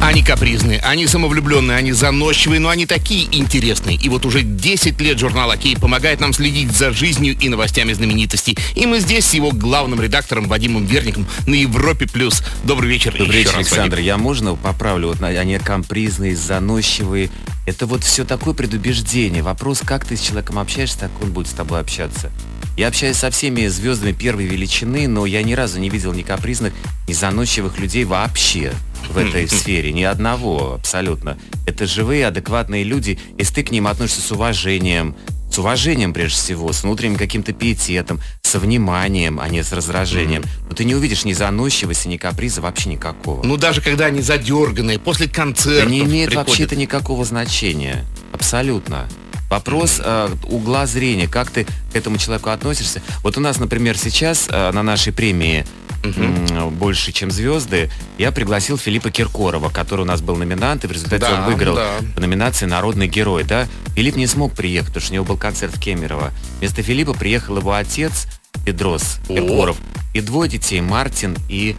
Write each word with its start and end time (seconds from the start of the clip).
Они 0.00 0.22
капризные, 0.22 0.80
они 0.80 1.06
самовлюбленные, 1.06 1.76
они 1.76 1.92
заносчивые, 1.92 2.58
но 2.58 2.70
они 2.70 2.86
такие 2.86 3.28
интересные. 3.38 3.96
И 3.96 4.08
вот 4.08 4.24
уже 4.24 4.40
10 4.40 4.98
лет 4.98 5.18
журнал 5.18 5.50
«Окей» 5.50 5.76
помогает 5.76 6.20
нам 6.20 6.32
следить 6.32 6.72
за 6.72 6.90
жизнью 6.90 7.36
и 7.38 7.50
новостями 7.50 7.92
знаменитостей. 7.92 8.56
И 8.74 8.86
мы 8.86 9.00
здесь 9.00 9.26
с 9.26 9.34
его 9.34 9.50
главным 9.52 10.00
редактором 10.00 10.48
Вадимом 10.48 10.86
Верником 10.86 11.26
на 11.46 11.54
Европе+. 11.54 12.06
плюс. 12.06 12.42
Добрый 12.64 12.88
вечер. 12.88 13.12
Добрый 13.16 13.40
вечер, 13.40 13.50
раз, 13.50 13.58
Александр. 13.58 13.96
Вадим. 13.96 14.06
Я 14.06 14.16
можно 14.16 14.56
поправлю? 14.56 15.08
Вот 15.08 15.22
они 15.22 15.58
капризные, 15.58 16.34
заносчивые. 16.34 17.28
Это 17.66 17.84
вот 17.84 18.02
все 18.02 18.24
такое 18.24 18.54
предубеждение. 18.54 19.42
Вопрос, 19.42 19.82
как 19.84 20.06
ты 20.06 20.16
с 20.16 20.22
человеком 20.22 20.58
общаешься, 20.58 20.98
так 21.00 21.10
он 21.22 21.30
будет 21.30 21.48
с 21.48 21.52
тобой 21.52 21.78
общаться. 21.78 22.32
Я 22.78 22.88
общаюсь 22.88 23.16
со 23.16 23.30
всеми 23.30 23.66
звездами 23.66 24.12
первой 24.12 24.46
величины, 24.46 25.06
но 25.08 25.26
я 25.26 25.42
ни 25.42 25.52
разу 25.52 25.78
не 25.78 25.90
видел 25.90 26.14
ни 26.14 26.22
капризных, 26.22 26.72
ни 27.06 27.12
заносчивых 27.12 27.78
людей 27.78 28.04
вообще 28.04 28.72
в 29.10 29.18
этой 29.18 29.48
сфере. 29.48 29.92
Ни 29.92 30.02
одного 30.02 30.74
абсолютно. 30.74 31.38
Это 31.66 31.86
живые, 31.86 32.26
адекватные 32.26 32.84
люди. 32.84 33.18
Если 33.38 33.54
ты 33.54 33.62
к 33.64 33.70
ним 33.70 33.86
относишься 33.86 34.22
с 34.22 34.32
уважением, 34.32 35.16
с 35.50 35.58
уважением 35.58 36.12
прежде 36.12 36.36
всего, 36.36 36.72
с 36.72 36.82
внутренним 36.84 37.16
каким-то 37.16 37.52
пиететом, 37.52 38.20
со 38.42 38.58
вниманием, 38.58 39.40
а 39.40 39.48
не 39.48 39.62
с 39.62 39.72
раздражением, 39.72 40.44
но 40.68 40.74
ты 40.74 40.84
не 40.84 40.94
увидишь 40.94 41.24
ни 41.24 41.32
заносчивости, 41.32 42.08
ни 42.08 42.16
каприза 42.16 42.60
вообще 42.60 42.90
никакого. 42.90 43.44
Ну, 43.44 43.56
даже 43.56 43.80
когда 43.80 44.06
они 44.06 44.22
задерганные, 44.22 44.98
после 44.98 45.28
концерта. 45.28 45.90
Не 45.90 46.00
имеет 46.00 46.34
вообще 46.34 46.64
это 46.64 46.76
никакого 46.76 47.24
значения. 47.24 48.04
Абсолютно. 48.32 49.08
Вопрос 49.50 50.00
э, 50.02 50.28
угла 50.44 50.86
зрения, 50.86 51.26
как 51.26 51.50
ты 51.50 51.64
к 51.64 51.96
этому 51.96 52.18
человеку 52.18 52.50
относишься. 52.50 53.02
Вот 53.24 53.36
у 53.36 53.40
нас, 53.40 53.58
например, 53.58 53.98
сейчас 53.98 54.46
э, 54.48 54.70
на 54.70 54.84
нашей 54.84 55.12
премии 55.12 55.66
м, 56.02 56.70
«Больше, 56.70 57.12
чем 57.12 57.30
звезды» 57.30 57.90
я 58.18 58.32
пригласил 58.32 58.78
Филиппа 58.78 59.10
Киркорова, 59.10 59.68
который 59.68 60.02
у 60.02 60.04
нас 60.04 60.20
был 60.20 60.36
номинант, 60.36 60.84
и 60.84 60.86
в 60.86 60.92
результате 60.92 61.26
Да, 61.26 61.40
он 61.40 61.44
выиграл 61.46 61.76
да. 61.76 61.90
по 62.14 62.20
номинации 62.20 62.66
«Народный 62.66 63.06
герой». 63.08 63.44
Да? 63.44 63.66
Филипп 63.94 64.16
не 64.16 64.26
смог 64.26 64.54
приехать, 64.54 64.88
потому 64.88 65.02
что 65.02 65.12
у 65.12 65.14
него 65.14 65.24
был 65.24 65.36
концерт 65.36 65.76
в 65.76 65.80
Кемерово. 65.80 66.32
Вместо 66.58 66.82
Филиппа 66.82 67.12
приехал 67.12 67.58
его 67.58 67.72
отец 67.72 68.26
Педрос 68.64 69.18
О. 69.28 69.34
Киркоров 69.34 69.76
и 70.14 70.20
двое 70.20 70.50
детей, 70.50 70.80
Мартин 70.80 71.36
и 71.48 71.76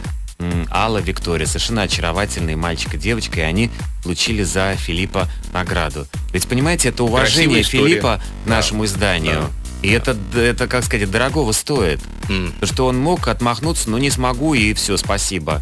Алла 0.72 0.98
Виктория, 0.98 1.46
совершенно 1.46 1.82
очаровательные 1.82 2.56
мальчик 2.56 2.94
и 2.94 2.98
девочка, 2.98 3.40
и 3.40 3.42
они 3.44 3.70
получили 4.02 4.42
за 4.42 4.74
Филиппа 4.76 5.28
награду. 5.52 6.06
Ведь, 6.32 6.48
понимаете, 6.48 6.88
это 6.88 7.04
уважение. 7.04 7.62
Филиппа 7.62 8.20
к 8.44 8.48
нашему 8.48 8.84
изданию. 8.84 9.48
И 9.82 9.90
это, 9.90 10.16
это, 10.34 10.68
как 10.68 10.84
сказать, 10.84 11.10
дорогого 11.10 11.52
стоит. 11.52 12.00
Потому 12.22 12.66
что 12.66 12.86
он 12.86 12.98
мог 12.98 13.26
отмахнуться, 13.28 13.90
но 13.90 13.98
не 13.98 14.10
смогу, 14.10 14.54
и 14.54 14.74
все, 14.74 14.96
спасибо. 14.96 15.60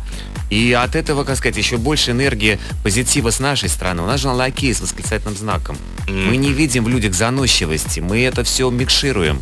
И 0.51 0.73
от 0.73 0.95
этого, 0.95 1.25
как 1.25 1.37
сказать, 1.37 1.57
еще 1.57 1.79
больше 1.79 2.11
энергии 2.11 2.59
позитива 2.83 3.31
с 3.31 3.41
нашей 3.41 3.69
стороны. 3.69 4.03
У 4.03 4.07
нас 4.07 4.21
журнал 4.21 4.43
«Окей» 4.43 4.75
с 4.75 4.81
восклицательным 4.81 5.37
знаком. 5.37 5.79
Мы 6.07 6.37
не 6.37 6.53
видим 6.53 6.85
в 6.85 6.89
людях 6.89 7.15
заносчивости, 7.15 8.01
мы 8.01 8.21
это 8.23 8.45
все 8.45 8.69
микшируем. 8.69 9.41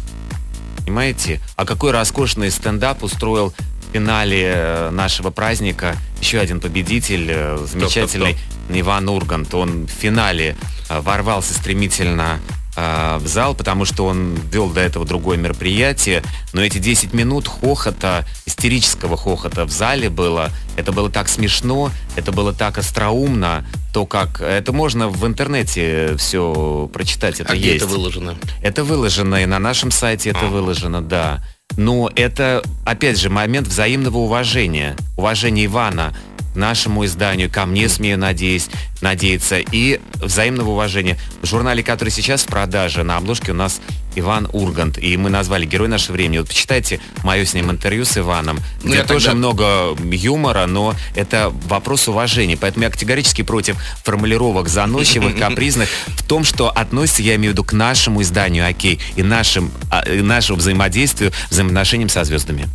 Понимаете? 0.79 1.41
А 1.57 1.67
какой 1.67 1.91
роскошный 1.91 2.51
стендап 2.51 3.03
устроил 3.03 3.53
в 3.89 3.93
финале 3.93 4.53
э, 4.55 4.91
нашего 4.91 5.31
праздника 5.31 5.97
еще 6.21 6.39
один 6.39 6.61
победитель, 6.61 7.27
э, 7.31 7.67
замечательный 7.71 8.37
Иван 8.71 9.09
Ургант. 9.09 9.53
Он 9.55 9.87
в 9.87 9.91
финале 9.91 10.57
э, 10.89 11.01
ворвался 11.01 11.55
стремительно 11.55 12.39
в 12.79 13.27
зал, 13.27 13.55
потому 13.55 13.85
что 13.85 14.07
он 14.07 14.35
вел 14.53 14.69
до 14.71 14.81
этого 14.81 15.05
другое 15.05 15.37
мероприятие. 15.37 16.23
Но 16.53 16.63
эти 16.63 16.79
10 16.79 17.13
минут 17.13 17.49
хохота, 17.49 18.25
истерического 18.47 19.17
хохота 19.17 19.65
в 19.65 19.71
зале 19.71 20.11
было. 20.11 20.51
Это 20.77 20.93
было 20.93 21.11
так 21.11 21.29
смешно, 21.29 21.91
это 22.15 22.31
было 22.31 22.53
так 22.53 22.79
остроумно, 22.79 23.67
то 23.93 24.07
как... 24.07 24.41
Это 24.41 24.73
можно 24.73 25.09
в 25.09 25.27
интернете 25.27 26.15
все 26.19 26.89
прочитать, 26.93 27.41
это 27.41 27.53
А 27.53 27.57
где 27.57 27.73
есть. 27.73 27.85
это 27.85 27.93
выложено? 27.93 28.37
Это 28.63 28.85
выложено, 28.85 29.43
и 29.43 29.47
на 29.47 29.59
нашем 29.59 29.91
сайте 29.91 30.31
это 30.31 30.47
выложено, 30.47 31.03
да. 31.03 31.43
Но 31.77 32.11
это, 32.15 32.63
опять 32.85 33.19
же, 33.19 33.29
момент 33.29 33.67
взаимного 33.67 34.19
уважения. 34.19 34.97
Уважение 35.17 35.67
Ивана 35.67 36.15
нашему 36.59 37.05
изданию, 37.07 37.51
ко 37.51 37.65
мне, 37.65 37.89
смею 37.89 38.19
надеюсь, 38.19 38.69
надеяться, 39.01 39.59
и 39.59 40.01
взаимного 40.17 40.71
уважения. 40.71 41.17
В 41.43 41.47
журнале, 41.47 41.83
который 41.83 42.11
сейчас 42.11 42.43
в 42.43 42.47
продаже, 42.47 43.05
на 43.05 43.17
обложке 43.17 43.53
у 43.53 43.55
нас 43.55 43.81
Иван 44.17 44.49
Ургант, 44.53 44.99
и 44.99 45.17
мы 45.17 45.31
назвали 45.31 45.65
«Герой 45.65 45.87
нашего 45.87 46.15
времени». 46.15 46.39
Вот 46.39 46.49
почитайте 46.49 46.99
мое 47.23 47.45
с 47.45 47.55
ним 47.55 47.71
интервью 47.71 48.05
с 48.05 48.19
Иваном, 48.19 48.59
Ну, 48.83 48.91
где 48.91 49.05
тоже 49.05 49.27
тогда- 49.27 49.39
много 49.39 49.97
юмора, 50.11 50.67
но 50.67 50.97
это 51.15 51.53
вопрос 51.69 52.09
уважения. 52.09 52.57
Поэтому 52.57 52.85
я 52.85 52.91
категорически 52.91 53.43
против 53.43 53.77
формулировок 54.03 54.69
заносчивых, 54.69 55.37
капризных 55.39 55.89
в 56.09 56.25
том, 56.27 56.43
что 56.43 56.69
относится, 56.69 57.23
я 57.23 57.37
имею 57.37 57.53
в 57.53 57.55
виду, 57.55 57.63
к 57.65 57.73
нашему 57.73 58.23
изданию 58.23 58.67
«Окей» 58.69 58.99
и 59.15 59.23
нашим, 59.23 59.71
а, 59.91 60.01
и 60.01 60.21
нашему 60.21 60.59
взаимодействию, 60.59 61.31
взаимоотношениям 61.51 62.09
со 62.09 62.25
звездами. 62.25 62.67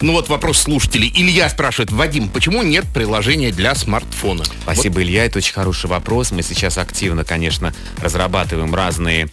Ну 0.00 0.12
вот 0.12 0.28
вопрос 0.28 0.58
слушателей. 0.58 1.10
Илья 1.16 1.48
спрашивает, 1.48 1.90
Вадим, 1.90 2.28
почему 2.28 2.62
нет 2.62 2.84
приложения 2.92 3.52
для 3.52 3.74
смартфона? 3.74 4.44
Спасибо, 4.62 5.02
Илья, 5.02 5.24
это 5.24 5.38
очень 5.38 5.54
хороший 5.54 5.88
вопрос. 5.88 6.32
Мы 6.32 6.42
сейчас 6.42 6.78
активно, 6.78 7.24
конечно, 7.24 7.72
разрабатываем 8.00 8.74
разные 8.74 9.28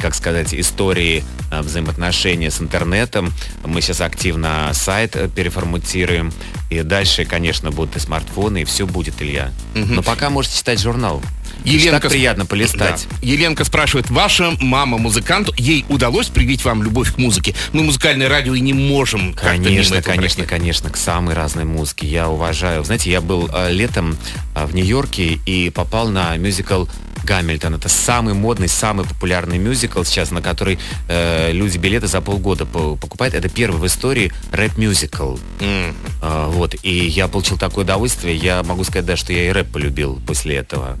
как 0.00 0.14
сказать, 0.14 0.54
истории 0.54 1.24
э, 1.50 1.60
взаимоотношения 1.60 2.50
с 2.50 2.60
интернетом. 2.60 3.32
Мы 3.64 3.80
сейчас 3.80 4.00
активно 4.00 4.70
сайт 4.72 5.16
э, 5.16 5.28
переформатируем. 5.28 6.32
И 6.70 6.82
дальше, 6.82 7.24
конечно, 7.24 7.70
будут 7.70 7.96
и 7.96 8.00
смартфоны, 8.00 8.62
и 8.62 8.64
все 8.64 8.86
будет, 8.86 9.20
Илья. 9.20 9.52
Но 9.74 10.02
пока 10.02 10.30
можете 10.30 10.56
читать 10.56 10.80
журнал. 10.80 11.22
Еленка 11.64 12.00
так 12.02 12.10
приятно 12.10 12.46
полистать. 12.46 13.06
Да. 13.10 13.26
Еленка 13.26 13.64
спрашивает, 13.64 14.10
ваша 14.10 14.52
мама 14.60 14.98
музыкант, 14.98 15.48
ей 15.58 15.84
удалось 15.88 16.28
привить 16.28 16.64
вам 16.64 16.82
любовь 16.82 17.14
к 17.14 17.18
музыке? 17.18 17.54
Мы 17.72 17.82
музыкальное 17.82 18.28
радио 18.28 18.54
и 18.54 18.60
не 18.60 18.72
можем 18.72 19.34
Конечно, 19.34 20.00
конечно, 20.02 20.36
пройти. 20.36 20.42
конечно, 20.48 20.90
к 20.90 20.96
самой 20.96 21.34
разной 21.34 21.64
музыке. 21.64 22.06
Я 22.06 22.28
уважаю. 22.28 22.84
Знаете, 22.84 23.10
я 23.10 23.20
был 23.20 23.48
э, 23.52 23.72
летом 23.72 24.16
э, 24.54 24.64
в 24.66 24.74
Нью-Йорке 24.74 25.40
и 25.46 25.70
попал 25.70 26.08
на 26.08 26.36
мюзикл 26.36 26.84
Гамильтон. 27.24 27.74
Это 27.74 27.88
самый 27.88 28.34
модный, 28.34 28.68
самый 28.68 29.04
популярный 29.04 29.58
мюзикл 29.58 30.04
сейчас, 30.04 30.30
на 30.30 30.40
который 30.42 30.78
э, 31.08 31.50
люди 31.52 31.76
билеты 31.78 32.06
за 32.06 32.20
полгода 32.20 32.64
по- 32.66 32.94
покупают. 32.94 33.34
Это 33.34 33.48
первый 33.48 33.78
в 33.80 33.86
истории 33.86 34.32
рэп-мюзикл. 34.52 35.36
М. 35.60 35.94
А, 36.22 36.48
вот. 36.48 36.76
И 36.84 37.06
я 37.08 37.26
получил 37.26 37.58
такое 37.58 37.84
удовольствие. 37.84 38.36
Я 38.36 38.62
могу 38.62 38.84
сказать, 38.84 39.06
да, 39.06 39.16
что 39.16 39.32
я 39.32 39.48
и 39.48 39.50
рэп 39.50 39.72
полюбил 39.72 40.20
после 40.26 40.56
этого. 40.56 40.96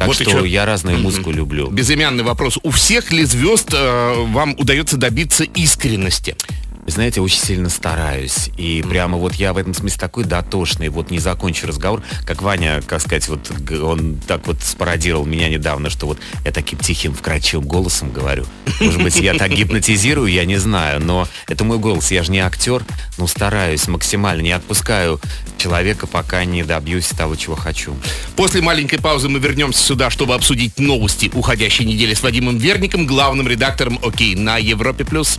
Так 0.00 0.08
Вот 0.08 0.16
что 0.16 0.24
чё. 0.24 0.44
я 0.46 0.64
разную 0.64 0.98
музыку 0.98 1.30
люблю. 1.30 1.68
Безымянный 1.70 2.24
вопрос. 2.24 2.58
У 2.62 2.70
всех 2.70 3.12
ли 3.12 3.22
звезд 3.26 3.74
э, 3.74 4.14
вам 4.28 4.54
удается 4.56 4.96
добиться 4.96 5.44
искренности? 5.44 6.36
Вы 6.84 6.92
знаете, 6.92 7.20
очень 7.20 7.40
сильно 7.40 7.68
стараюсь. 7.68 8.50
И 8.56 8.82
прямо 8.88 9.18
вот 9.18 9.34
я 9.34 9.52
в 9.52 9.58
этом 9.58 9.74
смысле 9.74 9.98
такой 9.98 10.24
дотошный. 10.24 10.88
Вот 10.88 11.10
не 11.10 11.18
закончу 11.18 11.66
разговор, 11.66 12.02
как 12.26 12.42
Ваня, 12.42 12.82
как 12.86 13.00
сказать, 13.00 13.28
вот 13.28 13.50
он 13.70 14.16
так 14.26 14.46
вот 14.46 14.62
спародировал 14.62 15.24
меня 15.26 15.48
недавно, 15.48 15.90
что 15.90 16.06
вот 16.06 16.18
я 16.44 16.52
таким 16.52 16.78
тихим, 16.78 17.14
вкрадчивым 17.14 17.66
голосом 17.66 18.12
говорю. 18.12 18.46
Может 18.80 19.02
быть, 19.02 19.16
я 19.16 19.34
так 19.34 19.50
гипнотизирую, 19.50 20.30
я 20.30 20.44
не 20.44 20.56
знаю, 20.56 21.00
но 21.00 21.28
это 21.48 21.64
мой 21.64 21.78
голос. 21.78 22.10
Я 22.10 22.22
же 22.22 22.32
не 22.32 22.40
актер, 22.40 22.82
но 23.18 23.26
стараюсь 23.26 23.86
максимально. 23.86 24.42
Не 24.42 24.52
отпускаю 24.52 25.20
человека, 25.58 26.06
пока 26.06 26.44
не 26.44 26.62
добьюсь 26.64 27.08
того, 27.08 27.36
чего 27.36 27.56
хочу. 27.56 27.94
После 28.36 28.62
маленькой 28.62 28.98
паузы 28.98 29.28
мы 29.28 29.38
вернемся 29.38 29.82
сюда, 29.82 30.10
чтобы 30.10 30.34
обсудить 30.34 30.78
новости 30.78 31.30
уходящей 31.32 31.84
недели 31.84 32.14
с 32.14 32.22
Вадимом 32.22 32.56
Верником, 32.58 33.06
главным 33.06 33.46
редактором 33.46 33.98
ОКей 34.02 34.34
на 34.34 34.56
Европе+. 34.56 35.04
плюс. 35.04 35.38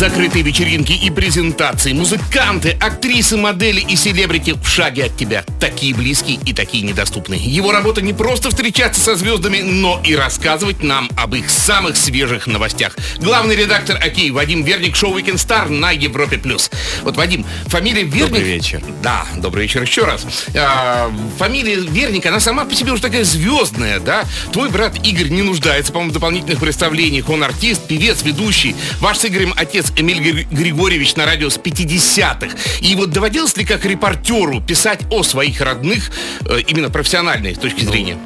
Закрытые 0.00 0.42
вечеринки 0.42 0.92
и 0.92 1.10
презентации, 1.10 1.92
музыканты, 1.92 2.70
актрисы, 2.80 3.36
модели 3.36 3.82
и 3.82 3.96
селебрити 3.96 4.52
в 4.52 4.66
шаге 4.66 5.04
от 5.04 5.16
тебя. 5.18 5.44
Такие 5.60 5.94
близкие 5.94 6.38
и 6.42 6.54
такие 6.54 6.82
недоступные. 6.84 7.38
Его 7.38 7.70
работа 7.70 8.00
не 8.00 8.14
просто 8.14 8.48
встречаться 8.48 9.02
со 9.02 9.14
звездами, 9.14 9.58
но 9.58 10.00
и 10.02 10.16
рассказывать 10.16 10.82
нам 10.82 11.10
об 11.18 11.34
их 11.34 11.50
самых 11.50 11.98
свежих 11.98 12.46
новостях. 12.46 12.96
Главный 13.18 13.54
редактор 13.54 13.98
ОКей 14.02 14.30
Вадим 14.30 14.64
Верник, 14.64 14.96
шоу 14.96 15.18
Weekend 15.18 15.34
Star 15.34 15.68
на 15.68 15.90
Европе+. 15.90 16.38
плюс. 16.38 16.70
Вот, 17.02 17.18
Вадим, 17.18 17.44
фамилия 17.66 18.04
Верник... 18.04 18.30
Добрый 18.30 18.42
вечер. 18.42 18.82
Да, 19.02 19.26
добрый 19.36 19.64
вечер 19.64 19.82
еще 19.82 20.06
раз. 20.06 20.24
А, 20.54 21.12
фамилия 21.36 21.76
Верник, 21.76 22.24
она 22.24 22.40
сама 22.40 22.64
по 22.64 22.74
себе 22.74 22.92
уже 22.92 23.02
такая 23.02 23.24
звездная, 23.24 24.00
да? 24.00 24.24
Твой 24.50 24.70
брат 24.70 25.06
Игорь 25.06 25.28
не 25.28 25.42
нуждается, 25.42 25.92
по-моему, 25.92 26.12
в 26.12 26.14
дополнительных 26.14 26.58
представлениях. 26.58 27.28
Он 27.28 27.44
артист, 27.44 27.86
певец, 27.86 28.22
ведущий. 28.22 28.74
Ваш 29.00 29.18
с 29.18 29.26
Игорем 29.26 29.52
отец 29.58 29.89
Эмиль 29.96 30.20
Гри- 30.20 30.46
Григорьевич 30.50 31.16
на 31.16 31.26
радио 31.26 31.48
с 31.50 31.58
50-х. 31.58 32.56
И 32.80 32.94
вот 32.96 33.10
доводилось 33.10 33.56
ли 33.56 33.64
как 33.64 33.84
репортеру 33.84 34.60
писать 34.60 35.00
о 35.10 35.22
своих 35.22 35.60
родных 35.60 36.10
э, 36.48 36.60
именно 36.68 36.90
профессиональной 36.90 37.54
точки 37.54 37.84
зрения? 37.84 38.16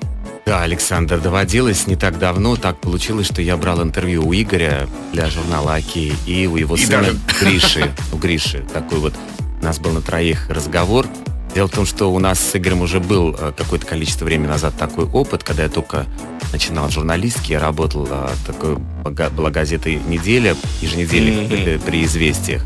Да, 0.47 0.63
Александр, 0.63 1.21
доводилось 1.21 1.87
не 1.87 1.97
так 1.97 2.19
давно. 2.19 2.57
Так 2.57 2.79
получилось, 2.81 3.27
что 3.29 3.41
я 3.41 3.57
брал 3.57 3.83
интервью 3.83 4.27
у 4.29 4.35
Игоря 4.35 4.87
для 5.13 5.31
журнала 5.31 5.75
«Окей» 5.77 6.13
и 6.27 6.47
у 6.47 6.57
его 6.57 6.77
И 6.77 6.85
сына 6.85 7.03
даже- 7.03 7.19
Гриши. 7.41 7.91
У 8.13 8.17
Гриши 8.17 8.63
такой 8.73 8.99
вот 8.99 9.15
у 9.61 9.65
нас 9.65 9.79
был 9.79 9.93
на 9.93 10.03
троих 10.03 10.51
разговор. 10.51 11.07
Дело 11.55 11.69
в 11.69 11.71
том, 11.71 11.87
что 11.87 12.13
у 12.13 12.19
нас 12.19 12.41
с 12.41 12.57
Игорем 12.57 12.83
уже 12.83 12.99
был 12.99 13.37
э, 13.39 13.53
какое-то 13.57 13.87
количество 13.87 14.25
времени 14.25 14.49
назад 14.49 14.75
такой 14.77 15.05
опыт, 15.05 15.45
когда 15.45 15.63
я 15.63 15.69
только 15.69 16.05
начинал 16.53 16.89
в 16.89 16.91
журналистике, 16.91 17.55
я 17.55 17.61
работал, 17.61 18.09
э, 18.11 18.29
такой, 18.45 18.77
была 19.31 19.51
газета 19.51 19.89
«Неделя», 19.89 20.57
еженедельник 20.81 21.49
при, 21.49 21.79
при 21.79 22.05
«Известиях». 22.05 22.65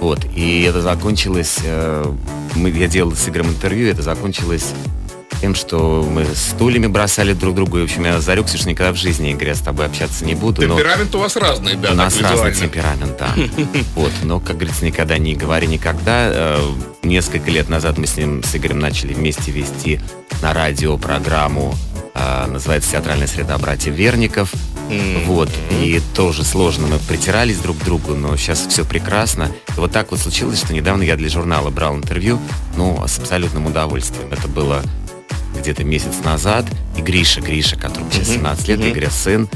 Вот, 0.00 0.26
и 0.34 0.62
это 0.62 0.82
закончилось, 0.82 1.58
э, 1.62 2.04
мы, 2.56 2.70
я 2.70 2.88
делал 2.88 3.12
с 3.12 3.28
Игорем 3.28 3.46
интервью, 3.46 3.88
это 3.88 4.02
закончилось 4.02 4.74
тем, 5.40 5.54
что 5.54 6.06
мы 6.10 6.24
стульями 6.34 6.86
бросали 6.86 7.32
друг 7.32 7.54
другу. 7.54 7.78
И, 7.78 7.80
в 7.82 7.84
общем, 7.84 8.04
я 8.04 8.20
зарекся, 8.20 8.56
что 8.58 8.68
никогда 8.68 8.92
в 8.92 8.96
жизни, 8.96 9.30
Игорь, 9.32 9.48
я 9.48 9.54
с 9.54 9.60
тобой 9.60 9.86
общаться 9.86 10.24
не 10.24 10.34
буду. 10.34 10.62
но- 10.66 10.74
Темперамент 10.76 11.14
у 11.14 11.18
вас 11.18 11.36
разный, 11.36 11.74
да, 11.76 11.92
у 11.92 11.94
нас 11.94 12.20
разный 12.20 12.54
темперамент, 12.54 13.16
да. 13.18 13.34
Вот, 13.94 14.12
но, 14.22 14.40
как 14.40 14.56
говорится, 14.56 14.84
никогда 14.84 15.18
не 15.18 15.34
говори 15.34 15.66
никогда. 15.66 16.30
Э, 16.32 16.58
Несколько 17.02 17.50
лет 17.52 17.68
назад 17.68 17.98
мы 17.98 18.06
с 18.06 18.16
ним, 18.16 18.42
с 18.42 18.56
Игорем, 18.56 18.80
начали 18.80 19.14
вместе 19.14 19.52
вести 19.52 20.00
на 20.42 20.52
радио 20.52 20.96
программу, 20.98 21.74
э, 22.14 22.46
называется 22.46 22.92
«Театральная 22.92 23.28
среда 23.28 23.56
братьев 23.58 23.94
Верников». 23.94 24.52
Вот, 25.26 25.48
и 25.72 26.00
тоже 26.14 26.44
сложно, 26.44 26.86
мы 26.86 26.98
притирались 27.00 27.58
друг 27.58 27.76
к 27.78 27.84
другу, 27.84 28.14
но 28.14 28.36
сейчас 28.36 28.66
все 28.68 28.84
прекрасно. 28.84 29.50
И 29.76 29.80
вот 29.80 29.90
так 29.90 30.12
вот 30.12 30.20
случилось, 30.20 30.58
что 30.60 30.72
недавно 30.74 31.02
я 31.02 31.16
для 31.16 31.28
журнала 31.28 31.70
брал 31.70 31.96
интервью, 31.96 32.38
ну, 32.76 33.02
с 33.04 33.18
абсолютным 33.18 33.66
удовольствием. 33.66 34.28
Это 34.32 34.46
было 34.46 34.82
где-то 35.56 35.84
месяц 35.84 36.24
назад, 36.24 36.64
и 36.96 37.02
Гриша, 37.02 37.40
Гриша, 37.40 37.76
которому 37.76 38.10
сейчас 38.10 38.28
17 38.28 38.68
лет, 38.68 38.80
Игоря 38.80 39.10
сын, 39.10 39.48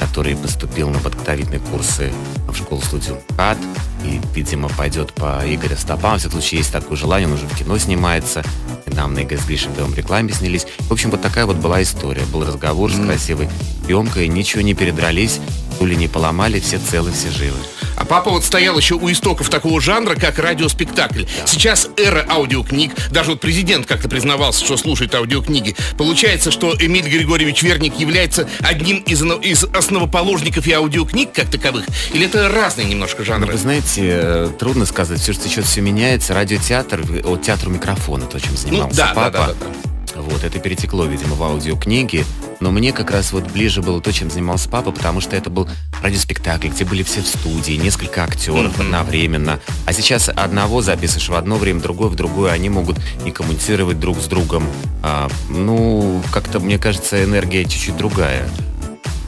который 0.00 0.36
поступил 0.36 0.90
на 0.90 0.98
подготовительные 0.98 1.60
курсы 1.60 2.12
в 2.46 2.56
школу-студию 2.56 3.20
КАТ, 3.36 3.58
и, 4.04 4.20
видимо, 4.34 4.68
пойдет 4.68 5.12
по 5.12 5.42
Игоря 5.44 5.76
стопам. 5.76 6.16
В 6.16 6.20
всяком 6.20 6.40
случае, 6.40 6.58
есть 6.58 6.72
такое 6.72 6.96
желание, 6.96 7.28
он 7.28 7.34
уже 7.34 7.46
в 7.46 7.56
кино 7.56 7.78
снимается. 7.78 8.44
Недавно 8.86 9.18
Игорь 9.18 9.38
с 9.38 9.44
Гришей 9.44 9.70
в 9.76 9.94
рекламе 9.94 10.32
снялись. 10.32 10.66
В 10.88 10.92
общем, 10.92 11.10
вот 11.10 11.20
такая 11.20 11.46
вот 11.46 11.56
была 11.56 11.82
история. 11.82 12.22
Был 12.32 12.44
разговор 12.44 12.92
с 12.92 12.96
красивой 12.96 13.48
съемкой, 13.84 14.28
ничего 14.28 14.62
не 14.62 14.74
передрались, 14.74 15.40
пули 15.78 15.94
не 15.94 16.08
поломали, 16.08 16.60
все 16.60 16.78
целы, 16.78 17.12
все 17.12 17.30
живы. 17.30 17.58
А 17.96 18.04
папа 18.04 18.30
вот 18.30 18.44
стоял 18.44 18.76
еще 18.78 18.94
у 18.94 19.10
истоков 19.10 19.48
такого 19.48 19.80
жанра, 19.80 20.14
как 20.14 20.38
радиоспектакль. 20.38 21.24
Сейчас 21.46 21.88
эра 21.96 22.24
аудиокниг. 22.28 22.92
Даже 23.10 23.30
вот 23.30 23.40
президент 23.40 23.86
как-то 23.86 24.08
признавался, 24.08 24.64
что 24.64 24.76
слушает 24.76 25.14
аудиокниги. 25.14 25.74
Получается, 25.96 26.50
что 26.50 26.74
Эмиль 26.78 27.08
Григорьевич 27.08 27.62
Верник 27.62 27.96
является 27.98 28.48
одним 28.60 28.98
из, 28.98 29.22
из 29.42 29.64
основоположников 29.64 30.66
и 30.66 30.72
аудиокниг 30.72 31.32
как 31.32 31.50
таковых? 31.50 31.84
Или 32.12 32.26
это 32.26 32.48
разные 32.48 32.86
немножко 32.86 33.18
Ну, 33.20 33.24
жанры? 33.24 33.52
вы 33.52 33.58
знаете, 33.58 34.02
э, 34.04 34.50
трудно 34.58 34.86
сказать, 34.86 35.20
все 35.20 35.32
что 35.32 35.62
все 35.62 35.80
меняется. 35.80 36.34
Радиотеатр, 36.34 37.00
э, 37.00 37.20
от 37.24 37.42
театру 37.42 37.70
микрофона, 37.70 38.26
то, 38.26 38.38
чем 38.38 38.52
Ну, 38.52 38.56
занимался 38.56 38.96
да, 38.96 39.06
да, 39.08 39.14
папа. 39.14 39.30
да, 39.32 39.46
да, 39.46 39.54
да. 39.60 39.97
Вот, 40.20 40.42
это 40.42 40.58
перетекло, 40.58 41.04
видимо, 41.04 41.36
в 41.36 41.42
аудиокниги. 41.42 42.24
Но 42.60 42.72
мне 42.72 42.92
как 42.92 43.10
раз 43.10 43.32
вот 43.32 43.44
ближе 43.52 43.82
было 43.82 44.00
то, 44.00 44.12
чем 44.12 44.30
занимался 44.30 44.68
папа, 44.68 44.90
потому 44.90 45.20
что 45.20 45.36
это 45.36 45.48
был 45.48 45.68
радиоспектакль, 46.02 46.68
где 46.68 46.84
были 46.84 47.02
все 47.04 47.22
в 47.22 47.26
студии, 47.26 47.74
несколько 47.74 48.24
актеров 48.24 48.78
одновременно. 48.80 49.60
А 49.86 49.92
сейчас 49.92 50.28
одного 50.28 50.82
записываешь 50.82 51.28
в 51.28 51.34
одно 51.34 51.56
время, 51.56 51.80
другой 51.80 52.08
в 52.08 52.16
другое, 52.16 52.52
они 52.52 52.68
могут 52.68 52.98
и 53.24 53.30
коммуницировать 53.30 54.00
друг 54.00 54.18
с 54.18 54.26
другом. 54.26 54.66
А, 55.02 55.28
ну, 55.50 56.20
как-то, 56.32 56.58
мне 56.58 56.78
кажется, 56.78 57.22
энергия 57.22 57.64
чуть-чуть 57.64 57.96
другая. 57.96 58.48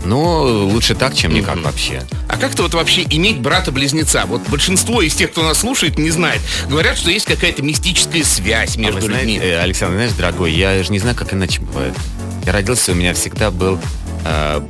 Но 0.05 0.43
лучше 0.45 0.95
так, 0.95 1.15
чем 1.15 1.35
никак 1.35 1.59
вообще. 1.63 2.03
А 2.29 2.37
как-то 2.37 2.63
вот 2.63 2.75
вообще 2.75 3.03
иметь 3.03 3.41
брата-близнеца? 3.41 4.25
Вот 4.27 4.43
большинство 4.49 5.03
из 5.03 5.15
тех, 5.15 5.31
кто 5.31 5.43
нас 5.43 5.59
слушает, 5.59 5.99
не 5.99 6.11
знает. 6.11 6.41
Говорят, 6.69 6.97
что 6.97 7.11
есть 7.11 7.27
какая-то 7.27 7.63
мистическая 7.63 8.25
связь 8.25 8.77
А 8.77 8.81
между 8.81 9.01
вы 9.01 9.07
знаете, 9.07 9.35
людьми. 9.35 9.47
э, 9.47 9.61
Александр, 9.61 9.97
знаешь, 9.97 10.13
дорогой, 10.13 10.53
я 10.53 10.83
же 10.83 10.91
не 10.93 10.99
знаю, 10.99 11.17
как 11.17 11.35
иначе 11.35 11.61
бывает. 11.61 11.95
Я 12.47 12.53
родился, 12.53 12.93
у 12.93 12.95
меня 12.95 13.13
всегда 13.13 13.51
был 13.51 13.79
э, 14.25 14.61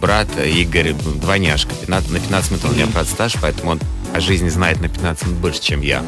брат 0.00 0.28
Игорь, 0.44 0.92
двойняшка. 0.94 1.72
15 1.74 2.10
на 2.10 2.18
15 2.18 2.50
минут 2.50 2.64
у 2.64 2.74
меня 2.74 2.86
брат 2.86 3.06
старше, 3.08 3.38
поэтому 3.40 3.72
он 3.72 3.80
о 4.14 4.20
жизни 4.20 4.48
знает 4.48 4.80
на 4.80 4.88
15 4.88 5.26
минут 5.26 5.38
больше, 5.38 5.60
чем 5.62 5.80
я. 5.80 6.02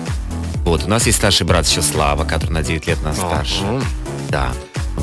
Вот, 0.65 0.85
у 0.85 0.88
нас 0.88 1.06
есть 1.06 1.19
старший 1.19 1.47
брат 1.47 1.67
еще 1.69 1.81
Слава, 1.82 2.25
который 2.25 2.50
на 2.50 2.62
9 2.62 2.87
лет 2.88 3.03
нас 3.03 3.17
старше. 3.19 3.62
Да, 4.31 4.53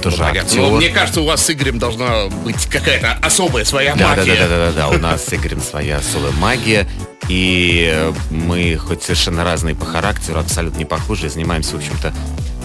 тоже 0.01 0.17
Понятно. 0.17 0.41
актер. 0.41 0.61
Но 0.61 0.71
мне 0.71 0.89
кажется, 0.89 1.21
у 1.21 1.25
вас 1.25 1.45
с 1.45 1.49
Игорем 1.51 1.79
должна 1.79 2.25
быть 2.27 2.65
какая-то 2.65 3.17
особая 3.21 3.63
своя 3.65 3.95
Да, 3.95 4.15
да, 4.15 4.21
магия. 4.21 4.35
да, 4.35 4.47
да, 4.47 4.57
да, 4.57 4.71
да, 4.71 4.89
у 4.89 4.97
нас 4.99 5.25
с 5.25 5.33
Игорем 5.33 5.61
своя 5.61 5.97
особая 5.97 6.31
магия. 6.33 6.87
И 7.29 8.11
мы 8.29 8.75
хоть 8.77 9.03
совершенно 9.03 9.43
разные 9.43 9.75
по 9.75 9.85
характеру, 9.85 10.39
абсолютно 10.39 10.79
не 10.79 10.85
похожи, 10.85 11.29
занимаемся, 11.29 11.73
в 11.75 11.79
общем-то, 11.79 12.13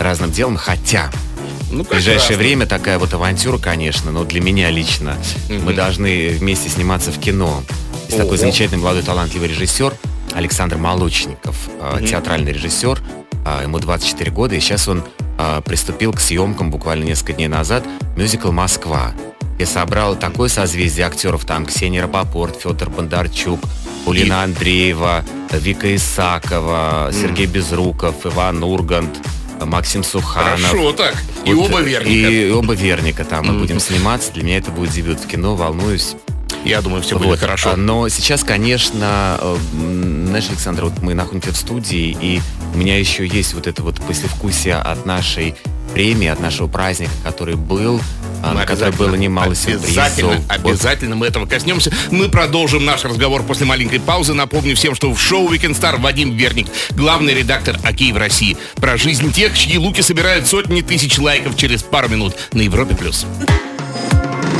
разным 0.01 0.31
делом, 0.33 0.57
хотя 0.57 1.11
Ну, 1.71 1.83
В 1.85 1.89
ближайшее 1.89 2.15
прекрасно. 2.37 2.37
время 2.37 2.67
такая 2.67 2.99
вот 2.99 3.13
авантюра, 3.13 3.59
конечно, 3.59 4.11
но 4.13 4.25
для 4.25 4.41
меня 4.41 4.71
лично. 4.71 5.17
Мы 5.49 5.75
должны 5.75 6.31
вместе 6.31 6.69
сниматься 6.69 7.11
в 7.13 7.19
кино. 7.19 7.63
Есть 8.07 8.17
такой 8.19 8.31
Ого. 8.31 8.37
замечательный 8.37 8.79
молодой 8.79 9.03
талантливый 9.03 9.49
режиссер 9.49 9.93
Александр 10.35 10.77
Молочников, 10.77 11.57
э, 11.81 12.05
театральный 12.09 12.53
режиссер. 12.53 13.01
А, 13.49 13.63
Ему 13.63 13.79
24 13.79 14.29
года, 14.33 14.57
и 14.57 14.61
сейчас 14.61 14.89
он 14.89 15.05
а, 15.39 15.61
приступил 15.61 16.13
к 16.13 16.19
съемкам 16.19 16.73
буквально 16.73 17.05
несколько 17.05 17.35
дней 17.35 17.47
назад 17.47 17.85
мюзикл 18.17 18.51
«Москва». 18.51 19.13
Я 19.61 19.67
собрал 19.67 20.17
такое 20.17 20.49
созвездие 20.49 21.07
актеров, 21.07 21.45
там 21.45 21.65
Ксения 21.65 22.03
Рапопорт, 22.03 22.61
Федор 22.61 22.91
Бондарчук, 22.91 23.61
Улина 24.05 24.43
Андреева, 24.43 25.25
Вика 25.53 25.95
Исакова, 25.95 27.11
Сергей 27.13 27.47
Безруков, 27.47 28.27
Иван 28.27 28.65
Ургант, 28.65 29.17
Максим 29.65 30.03
Суханов. 30.03 30.61
Хорошо 30.61 30.93
так. 30.93 31.15
И 31.45 31.55
Вот, 31.55 31.71
оба 31.71 31.81
верника. 31.83 32.29
И 32.29 32.51
оба 32.51 32.75
верника 32.75 33.25
там 33.25 33.47
мы 33.47 33.61
будем 33.61 33.79
сниматься. 33.79 34.33
Для 34.33 34.43
меня 34.43 34.59
это 34.59 34.73
будет 34.73 34.91
дебют 34.91 35.21
в 35.21 35.27
кино, 35.29 35.55
волнуюсь. 35.55 36.17
Я 36.67 36.83
думаю, 36.83 37.01
все 37.03 37.17
будет 37.17 37.29
Вот. 37.29 37.39
хорошо. 37.39 37.71
А, 37.73 37.77
Но 37.77 38.09
сейчас, 38.09 38.43
конечно, 38.43 39.39
э, 39.41 39.57
знаешь, 40.27 40.49
Александр, 40.51 40.85
вот 40.85 41.01
мы 41.01 41.15
находимся 41.15 41.53
в 41.53 41.57
студии, 41.57 42.17
и 42.21 42.41
у 42.75 42.79
меня 42.79 42.99
еще 42.99 43.25
есть 43.27 43.55
вот 43.55 43.67
это 43.69 43.83
вот 43.85 44.01
послевкусие 44.05 44.75
от 44.75 45.07
нашей 45.07 45.55
премии, 45.95 46.27
от 46.27 46.41
нашего 46.41 46.67
праздника, 46.67 47.13
который 47.25 47.55
был, 47.55 48.01
а, 48.43 48.53
Мы 48.53 48.63
обязательно- 48.63 48.97
было 48.99 49.15
немало 49.15 49.47
обязательно, 49.53 50.33
сюрпризов. 50.35 50.45
Обязательно 50.49 51.17
мы 51.17 51.27
этого 51.27 51.47
коснемся. 51.47 51.93
Мы 52.11 52.29
продолжим 52.29 52.85
наш 52.85 53.05
разговор 53.05 53.45
после 53.45 53.65
маленькой 53.65 54.01
паузы. 54.01 54.35
Напомню 54.35 54.75
всем, 54.75 54.95
что 54.97 55.13
в 55.15 55.21
шоу 55.21 55.49
Weekend 55.51 55.79
Star 55.81 56.01
Вадим 56.01 56.37
Верник, 56.37 56.67
главный 56.91 57.33
редактор 57.35 57.79
«Окей» 57.85 58.13
в 58.13 58.17
России. 58.17 58.57
Про 58.75 58.97
жизнь 58.97 59.33
тех, 59.33 59.57
чьи 59.57 59.79
луки 59.79 60.01
собирают 60.03 60.47
сотни 60.49 60.83
тысяч 60.83 61.17
лайков 61.19 61.57
через 61.57 61.83
пару 61.85 62.09
минут 62.09 62.35
на 62.53 62.63
Европе+. 62.63 62.95
плюс. 62.97 63.25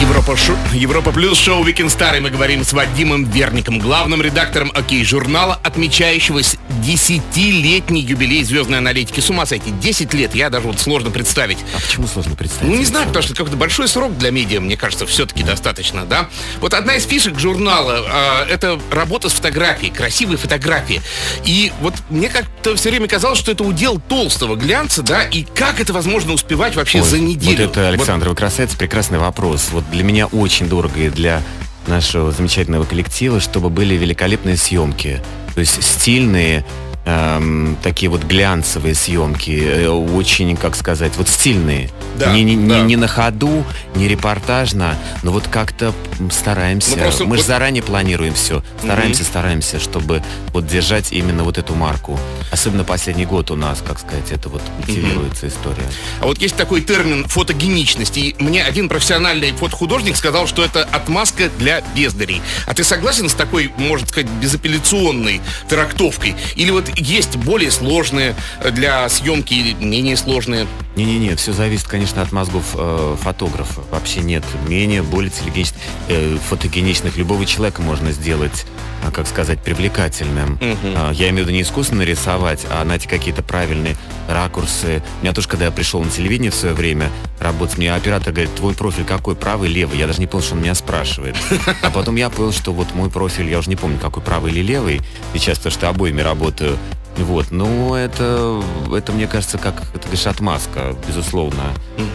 Европа, 0.00 0.36
шу- 0.36 0.56
Европа 0.72 1.12
плюс 1.12 1.38
шоу 1.38 1.64
Weekend 1.64 1.86
Star, 1.88 2.16
и 2.16 2.20
мы 2.20 2.30
говорим 2.30 2.64
с 2.64 2.72
Вадимом 2.72 3.24
Верником, 3.24 3.78
главным 3.78 4.22
редактором 4.22 4.70
«Окей» 4.74 5.04
журнала, 5.04 5.58
отмечающего 5.64 6.42
с- 6.42 6.56
десятилетний 6.84 8.00
юбилей 8.00 8.44
звездной 8.44 8.78
аналитики. 8.78 9.20
С 9.20 9.30
ума 9.30 9.44
сойти, 9.46 9.70
10 9.70 10.14
лет, 10.14 10.34
я 10.34 10.50
даже 10.50 10.66
вот 10.66 10.78
сложно 10.80 11.10
представить. 11.10 11.58
А 11.76 11.80
почему 11.80 12.06
сложно 12.06 12.36
представить? 12.36 12.70
Ну, 12.72 12.78
не 12.78 12.84
знаю, 12.84 13.06
потому 13.06 13.22
что 13.24 13.34
какой-то 13.34 13.56
большой 13.56 13.88
срок 13.88 14.16
для 14.16 14.30
медиа, 14.30 14.60
мне 14.60 14.76
кажется, 14.76 15.06
все-таки 15.06 15.42
достаточно, 15.42 16.04
да? 16.04 16.28
Вот 16.60 16.74
одна 16.74 16.94
из 16.94 17.04
фишек 17.06 17.38
журнала 17.38 18.04
а, 18.08 18.46
это 18.48 18.78
работа 18.90 19.28
с 19.28 19.32
фотографией, 19.32 19.90
красивые 19.90 20.38
фотографии. 20.38 21.02
И 21.44 21.72
вот 21.80 21.94
мне 22.10 22.28
как-то 22.28 22.76
все 22.76 22.90
время 22.90 23.08
казалось, 23.08 23.38
что 23.38 23.50
это 23.50 23.64
удел 23.64 24.00
толстого 24.00 24.54
глянца, 24.56 25.02
да? 25.02 25.22
И 25.24 25.44
как 25.54 25.80
это 25.80 25.92
возможно 25.92 26.32
успевать 26.32 26.76
вообще 26.76 27.00
Ой, 27.00 27.08
за 27.08 27.18
неделю? 27.18 27.66
Вот 27.66 27.70
это, 27.72 27.88
Александр, 27.88 28.28
вы 28.28 28.34
красавец, 28.34 28.74
прекрасный 28.74 29.18
вопрос. 29.18 29.57
Вот 29.72 29.88
для 29.90 30.04
меня 30.04 30.26
очень 30.26 30.68
дорого 30.68 30.98
и 31.00 31.10
для 31.10 31.42
нашего 31.86 32.32
замечательного 32.32 32.84
коллектива, 32.84 33.40
чтобы 33.40 33.70
были 33.70 33.94
великолепные 33.94 34.56
съемки. 34.56 35.20
То 35.54 35.60
есть 35.60 35.82
стильные, 35.82 36.64
эм, 37.08 37.76
такие 37.82 38.10
вот 38.10 38.22
глянцевые 38.24 38.94
съемки, 38.94 39.50
э, 39.50 39.88
очень, 39.88 40.56
как 40.56 40.76
сказать, 40.76 41.12
вот 41.16 41.28
стильные. 41.28 41.90
Да, 42.16 42.32
не, 42.32 42.42
не, 42.42 42.54
не- 42.54 42.68
да. 42.68 42.80
не 42.80 42.96
на 42.96 43.08
ходу, 43.08 43.64
не 43.94 44.08
репортажно, 44.08 44.96
но 45.22 45.32
вот 45.32 45.48
как-то 45.48 45.94
стараемся. 46.30 46.90
Ну, 46.90 46.96
просто 47.02 47.24
Мы 47.24 47.36
же 47.38 47.44
заранее 47.44 47.82
планируем 47.82 48.34
все. 48.34 48.62
Стараемся, 48.82 49.24
стараемся, 49.24 49.80
чтобы 49.80 50.22
вот 50.52 50.66
держать 50.66 51.12
именно 51.12 51.44
вот 51.44 51.58
эту 51.58 51.74
марку. 51.74 52.18
Особенно 52.50 52.84
последний 52.84 53.24
год 53.26 53.50
у 53.50 53.56
нас, 53.56 53.82
как 53.86 53.98
сказать, 53.98 54.30
это 54.30 54.48
вот 54.48 54.62
культивируется 54.84 55.48
история. 55.48 55.86
А 56.20 56.26
вот 56.26 56.38
есть 56.38 56.56
такой 56.56 56.80
термин 56.80 57.24
фотогеничность. 57.26 58.16
И 58.16 58.34
мне 58.38 58.64
один 58.64 58.88
профессиональный 58.88 59.52
фотохудожник 59.52 60.16
сказал, 60.16 60.46
что 60.46 60.64
это 60.64 60.82
отмазка 60.84 61.50
для 61.58 61.80
бездарей. 61.94 62.42
А 62.66 62.74
ты 62.74 62.84
согласен 62.84 63.28
с 63.28 63.34
такой, 63.34 63.70
можно 63.76 64.06
сказать, 64.06 64.28
безапелляционной 64.42 65.40
трактовкой? 65.68 66.34
Или 66.56 66.70
вот 66.70 66.97
есть 66.98 67.36
более 67.36 67.70
сложные 67.70 68.34
э, 68.60 68.70
для 68.70 69.08
съемки 69.08 69.54
или 69.54 69.72
менее 69.74 70.16
сложные? 70.16 70.66
Не-не-не, 70.96 71.36
все 71.36 71.52
зависит, 71.52 71.86
конечно, 71.86 72.22
от 72.22 72.32
мозгов 72.32 72.74
э, 72.74 73.16
фотографа. 73.20 73.82
Вообще 73.90 74.20
нет 74.20 74.44
менее, 74.66 75.02
более 75.02 75.30
телегеничных, 75.30 75.80
э, 76.08 76.36
фотогеничных. 76.48 77.16
Любого 77.16 77.46
человека 77.46 77.82
можно 77.82 78.10
сделать, 78.12 78.66
а, 79.04 79.10
как 79.10 79.26
сказать, 79.26 79.62
привлекательным. 79.62 80.58
А, 80.60 81.12
я 81.12 81.28
имею 81.28 81.44
в 81.44 81.48
виду 81.48 81.52
не 81.52 81.62
искусственно 81.62 82.02
рисовать, 82.02 82.66
а 82.70 82.84
найти 82.84 83.06
какие-то 83.08 83.42
правильные 83.42 83.96
ракурсы. 84.28 85.02
У 85.20 85.22
меня 85.22 85.32
тоже, 85.32 85.48
когда 85.48 85.66
я 85.66 85.70
пришел 85.70 86.02
на 86.02 86.10
телевидение 86.10 86.50
в 86.50 86.54
свое 86.54 86.74
время 86.74 87.10
работать, 87.40 87.78
мне 87.78 87.94
оператор 87.94 88.32
говорит, 88.32 88.54
твой 88.54 88.74
профиль 88.74 89.04
какой, 89.04 89.36
правый, 89.36 89.68
левый? 89.68 89.98
Я 89.98 90.06
даже 90.06 90.20
не 90.20 90.26
понял, 90.26 90.44
что 90.44 90.54
он 90.54 90.62
меня 90.62 90.74
спрашивает. 90.74 91.36
А 91.82 91.90
потом 91.90 92.16
я 92.16 92.28
понял, 92.30 92.52
что 92.52 92.72
вот 92.72 92.94
мой 92.94 93.10
профиль, 93.10 93.48
я 93.48 93.58
уже 93.58 93.70
не 93.70 93.76
помню, 93.76 93.98
какой 93.98 94.22
правый 94.22 94.52
или 94.52 94.62
левый, 94.62 95.00
сейчас, 95.34 95.58
потому 95.58 95.72
что 95.72 95.88
обоими 95.88 96.20
работаю. 96.20 96.76
Вот, 97.16 97.50
ну 97.50 97.94
это, 97.94 98.62
это 98.94 99.12
мне 99.12 99.26
кажется, 99.26 99.58
как 99.58 99.80
ты 99.92 99.98
говоришь, 100.00 100.26
отмазка, 100.26 100.94
безусловно. 101.06 101.62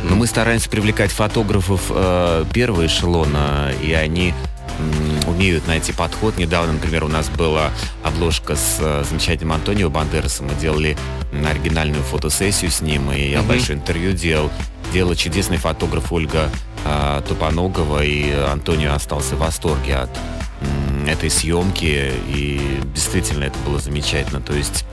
Но 0.03 0.15
мы 0.15 0.27
стараемся 0.27 0.69
привлекать 0.69 1.11
фотографов 1.11 1.83
э, 1.89 2.45
первого 2.53 2.85
эшелона, 2.85 3.71
и 3.81 3.91
они 3.91 4.33
м, 4.79 5.29
умеют 5.29 5.67
найти 5.67 5.91
подход. 5.91 6.37
Недавно, 6.37 6.73
например, 6.73 7.03
у 7.03 7.09
нас 7.09 7.27
была 7.29 7.71
обложка 8.03 8.55
с 8.55 8.77
э, 8.79 9.03
замечательным 9.09 9.53
Антонио 9.53 9.89
Бандерасом. 9.89 10.47
Мы 10.47 10.55
делали 10.55 10.97
оригинальную 11.31 12.03
фотосессию 12.03 12.71
с 12.71 12.81
ним, 12.81 13.11
и 13.11 13.29
я 13.29 13.41
большое 13.41 13.77
интервью 13.77 14.13
делал. 14.13 14.51
Делала 14.93 15.15
чудесный 15.15 15.57
фотограф 15.57 16.11
Ольга 16.13 16.49
э, 16.85 17.21
Тупоногова, 17.27 18.03
и 18.03 18.31
Антонио 18.31 18.93
остался 18.93 19.35
в 19.35 19.39
восторге 19.39 19.95
от 19.95 20.09
м, 20.61 21.07
этой 21.07 21.31
съемки, 21.31 22.11
и 22.27 22.79
действительно 22.93 23.45
это 23.45 23.57
было 23.65 23.79
замечательно. 23.79 24.39
То 24.39 24.53
есть 24.53 24.85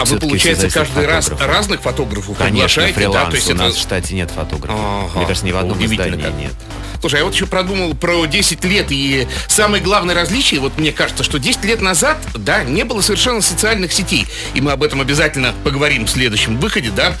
А 0.00 0.04
вы, 0.04 0.18
получается, 0.18 0.68
каждый 0.68 1.06
раз 1.06 1.30
разных 1.40 1.82
фотографов 1.82 2.36
Конечно, 2.36 2.82
приглашаете, 2.82 2.94
фриланс. 2.94 3.24
да? 3.26 3.30
То 3.30 3.36
есть 3.36 3.48
у 3.48 3.52
это 3.54 3.62
нас 3.62 3.74
в 3.76 3.80
штате 3.80 4.14
нет 4.16 4.30
фотографов. 4.32 4.80
Ага. 4.80 5.10
Мне 5.18 5.26
кажется, 5.26 5.46
ни 5.46 5.52
в 5.52 5.56
одном 5.56 5.84
издании 5.84 6.20
как. 6.20 6.34
нет. 6.34 6.52
Слушай, 7.00 7.18
я 7.20 7.24
вот 7.24 7.34
еще 7.34 7.46
продумал 7.46 7.94
про 7.94 8.26
10 8.26 8.64
лет, 8.64 8.86
и 8.90 9.26
самое 9.48 9.82
главное 9.82 10.14
различие, 10.14 10.60
вот 10.60 10.78
мне 10.78 10.92
кажется, 10.92 11.22
что 11.22 11.38
10 11.38 11.64
лет 11.64 11.80
назад, 11.80 12.18
да, 12.34 12.64
не 12.64 12.84
было 12.84 13.00
совершенно 13.00 13.40
социальных 13.40 13.92
сетей, 13.92 14.26
и 14.54 14.60
мы 14.60 14.72
об 14.72 14.82
этом 14.82 15.00
обязательно 15.00 15.54
поговорим 15.64 16.06
в 16.06 16.10
следующем 16.10 16.58
выходе, 16.58 16.90
да, 16.94 17.14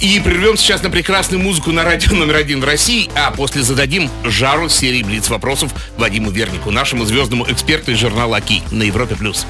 и 0.00 0.20
прервем 0.20 0.56
сейчас 0.56 0.82
на 0.82 0.90
прекрасную 0.90 1.42
музыку 1.42 1.72
на 1.72 1.84
радио 1.84 2.14
номер 2.14 2.36
один 2.36 2.60
в 2.60 2.64
России, 2.64 3.10
а 3.14 3.30
после 3.30 3.62
зададим 3.62 4.10
жару 4.24 4.68
серии 4.68 5.02
Блиц 5.02 5.28
вопросов 5.28 5.72
Вадиму 5.96 6.30
Вернику, 6.30 6.70
нашему 6.70 7.04
звездному 7.04 7.50
эксперту 7.50 7.92
из 7.92 7.98
журнала 7.98 8.40
«Ки» 8.40 8.62
на 8.70 8.84
Европе+. 8.84 9.16
плюс. 9.16 9.46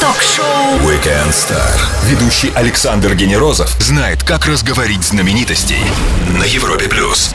Ток-шоу 0.00 0.78
Weekend 0.80 1.30
Star. 1.30 1.78
Ведущий 2.06 2.50
Александр 2.54 3.14
Генерозов 3.14 3.70
знает, 3.80 4.22
как 4.24 4.46
разговорить 4.46 5.04
знаменитостей 5.04 5.78
на 6.38 6.44
Европе 6.44 6.88
плюс. 6.88 7.30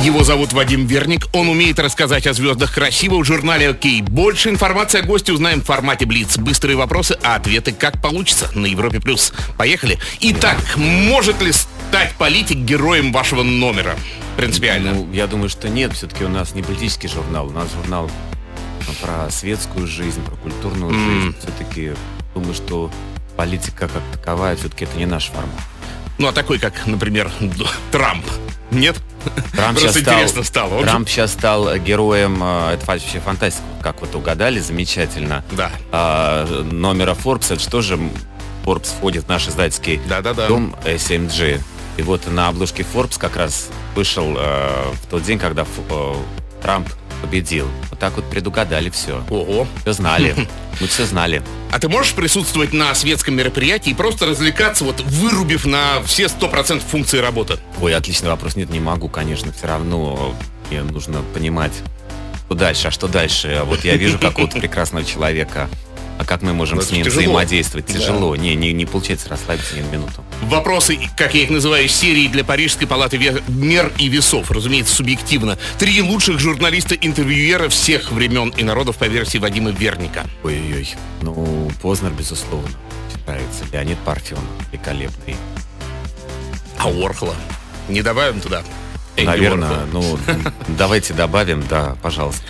Его 0.00 0.24
зовут 0.24 0.52
Вадим 0.52 0.86
Верник. 0.86 1.26
Он 1.32 1.48
умеет 1.48 1.78
рассказать 1.78 2.26
о 2.26 2.32
звездах 2.32 2.74
красиво 2.74 3.18
в 3.18 3.24
журнале 3.24 3.68
«Окей». 3.68 4.00
Больше 4.00 4.48
информации 4.48 5.00
о 5.00 5.02
госте 5.04 5.32
узнаем 5.32 5.60
в 5.60 5.64
формате 5.64 6.06
Блиц. 6.06 6.38
Быстрые 6.38 6.76
вопросы, 6.76 7.16
а 7.22 7.36
ответы 7.36 7.72
как 7.72 8.00
получится 8.00 8.50
на 8.54 8.66
Европе+. 8.66 9.00
плюс. 9.00 9.32
Поехали. 9.58 9.98
Итак, 10.20 10.56
может 10.76 11.40
ли 11.42 11.52
стать 11.52 12.14
политик 12.18 12.56
героем 12.56 13.12
вашего 13.12 13.42
номера? 13.42 13.94
Принципиально. 14.36 14.94
Ну, 14.94 15.12
я 15.12 15.26
думаю, 15.26 15.50
что 15.50 15.68
нет. 15.68 15.92
Все-таки 15.92 16.24
у 16.24 16.28
нас 16.28 16.54
не 16.54 16.62
политический 16.62 17.08
журнал. 17.08 17.48
У 17.48 17.52
нас 17.52 17.68
журнал 17.72 18.10
ну, 18.86 18.94
про 19.02 19.30
светскую 19.30 19.86
жизнь, 19.86 20.24
про 20.24 20.34
культурную 20.36 20.94
жизнь. 20.94 21.36
Все-таки 21.38 21.92
думаю, 22.34 22.54
что 22.54 22.90
политика 23.36 23.88
как 23.88 24.02
таковая, 24.10 24.56
все-таки 24.56 24.84
это 24.84 24.96
не 24.96 25.06
наш 25.06 25.26
формат. 25.26 25.50
Ну, 26.18 26.28
а 26.28 26.32
такой, 26.32 26.58
как, 26.58 26.86
например, 26.86 27.30
Трамп. 27.90 28.24
Нет? 28.70 28.96
Трамп 29.52 29.78
Просто 29.78 30.00
сейчас 30.00 30.30
стал, 30.30 30.44
стало. 30.44 30.82
Трамп 30.82 31.08
сейчас 31.08 31.32
стал 31.32 31.76
героем, 31.78 32.42
э, 32.42 32.74
это 32.74 32.86
вообще 32.86 33.20
фантастика, 33.20 33.64
как 33.82 34.00
вот 34.00 34.14
угадали, 34.14 34.58
замечательно. 34.60 35.44
Да. 35.52 35.70
А, 35.90 36.46
номера 36.62 37.12
Forbes, 37.12 37.52
это 37.52 37.60
что 37.60 37.80
же 37.80 37.98
Forbes 38.64 38.88
входит 38.96 39.24
в 39.24 39.28
наш 39.28 39.48
издательский 39.48 40.00
Да-да-да. 40.08 40.48
дом 40.48 40.74
SMG. 40.84 41.60
И 41.98 42.02
вот 42.02 42.26
на 42.26 42.48
обложке 42.48 42.82
Forbes 42.82 43.18
как 43.18 43.36
раз 43.36 43.68
вышел 43.94 44.34
э, 44.36 44.92
в 45.02 45.06
тот 45.10 45.22
день, 45.22 45.38
когда 45.38 45.62
э, 45.62 46.14
Трамп 46.62 46.88
победил. 47.22 47.68
Вот 47.90 47.98
так 47.98 48.16
вот 48.16 48.28
предугадали 48.28 48.90
все. 48.90 49.24
Ого. 49.30 49.66
Все 49.82 49.92
знали. 49.92 50.34
Мы 50.80 50.86
все 50.86 51.06
знали. 51.06 51.42
А 51.70 51.78
ты 51.78 51.88
можешь 51.88 52.12
присутствовать 52.12 52.72
на 52.72 52.94
светском 52.94 53.34
мероприятии 53.34 53.90
и 53.90 53.94
просто 53.94 54.26
развлекаться, 54.26 54.84
вот 54.84 55.00
вырубив 55.00 55.64
на 55.64 56.02
все 56.04 56.24
100% 56.24 56.80
функции 56.80 57.18
работы? 57.18 57.58
Ой, 57.80 57.94
отличный 57.94 58.28
вопрос. 58.28 58.56
Нет, 58.56 58.68
не 58.70 58.80
могу, 58.80 59.08
конечно. 59.08 59.52
Все 59.52 59.66
равно 59.66 60.34
мне 60.70 60.82
нужно 60.82 61.22
понимать, 61.34 61.72
что 62.46 62.54
дальше, 62.54 62.88
а 62.88 62.90
что 62.90 63.08
дальше. 63.08 63.62
Вот 63.64 63.84
я 63.84 63.96
вижу 63.96 64.18
какого-то 64.18 64.58
прекрасного 64.60 65.04
человека. 65.04 65.70
А 66.18 66.24
как 66.24 66.42
мы 66.42 66.52
можем 66.52 66.76
Ну, 66.76 66.82
с 66.82 66.86
это 66.86 66.94
ним 66.94 67.04
тяжело. 67.04 67.22
взаимодействовать? 67.22 67.86
Да. 67.86 67.92
Тяжело. 67.94 68.36
Не, 68.36 68.54
не, 68.54 68.72
не 68.72 68.86
получается 68.86 69.28
расслабиться 69.28 69.74
ни 69.76 69.80
на 69.80 69.86
минуту. 69.86 70.24
Вопросы, 70.42 70.98
как 71.16 71.34
я 71.34 71.42
их 71.42 71.50
называю, 71.50 71.88
серии 71.88 72.28
для 72.28 72.44
Парижской 72.44 72.86
палаты 72.86 73.18
мер 73.48 73.90
и 73.98 74.08
весов, 74.08 74.50
разумеется, 74.50 74.94
субъективно. 74.94 75.58
Три 75.78 76.00
лучших 76.02 76.38
журналиста-интервьюера 76.38 77.68
всех 77.70 78.12
времен 78.12 78.50
и 78.56 78.62
народов 78.62 78.98
по 78.98 79.04
версии 79.04 79.38
Вадима 79.38 79.70
Верника. 79.70 80.26
Ой-ой-ой. 80.44 80.90
Ну, 81.22 81.70
Познер, 81.80 82.10
безусловно. 82.10 82.68
Нравится. 83.26 83.64
Леонид 83.72 83.98
Парфенов. 84.00 84.44
Великолепный. 84.70 85.36
А 86.78 86.88
Уорхола? 86.88 87.34
Не 87.88 88.02
добавим 88.02 88.40
туда? 88.40 88.62
Энди 89.16 89.26
Наверное, 89.26 89.68
Уорхола. 89.70 89.88
ну, 89.92 90.18
давайте 90.76 91.14
добавим, 91.14 91.64
да, 91.68 91.96
пожалуйста. 92.02 92.42